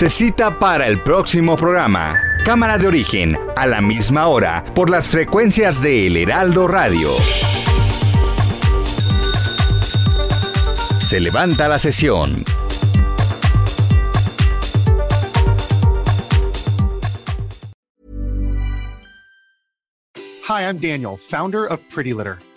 [0.00, 2.14] Se cita para el próximo programa.
[2.42, 7.10] Cámara de origen, a la misma hora, por las frecuencias de El Heraldo Radio.
[11.06, 12.42] Se levanta la sesión.
[20.48, 22.38] Hi, I'm Daniel, founder of Pretty Litter.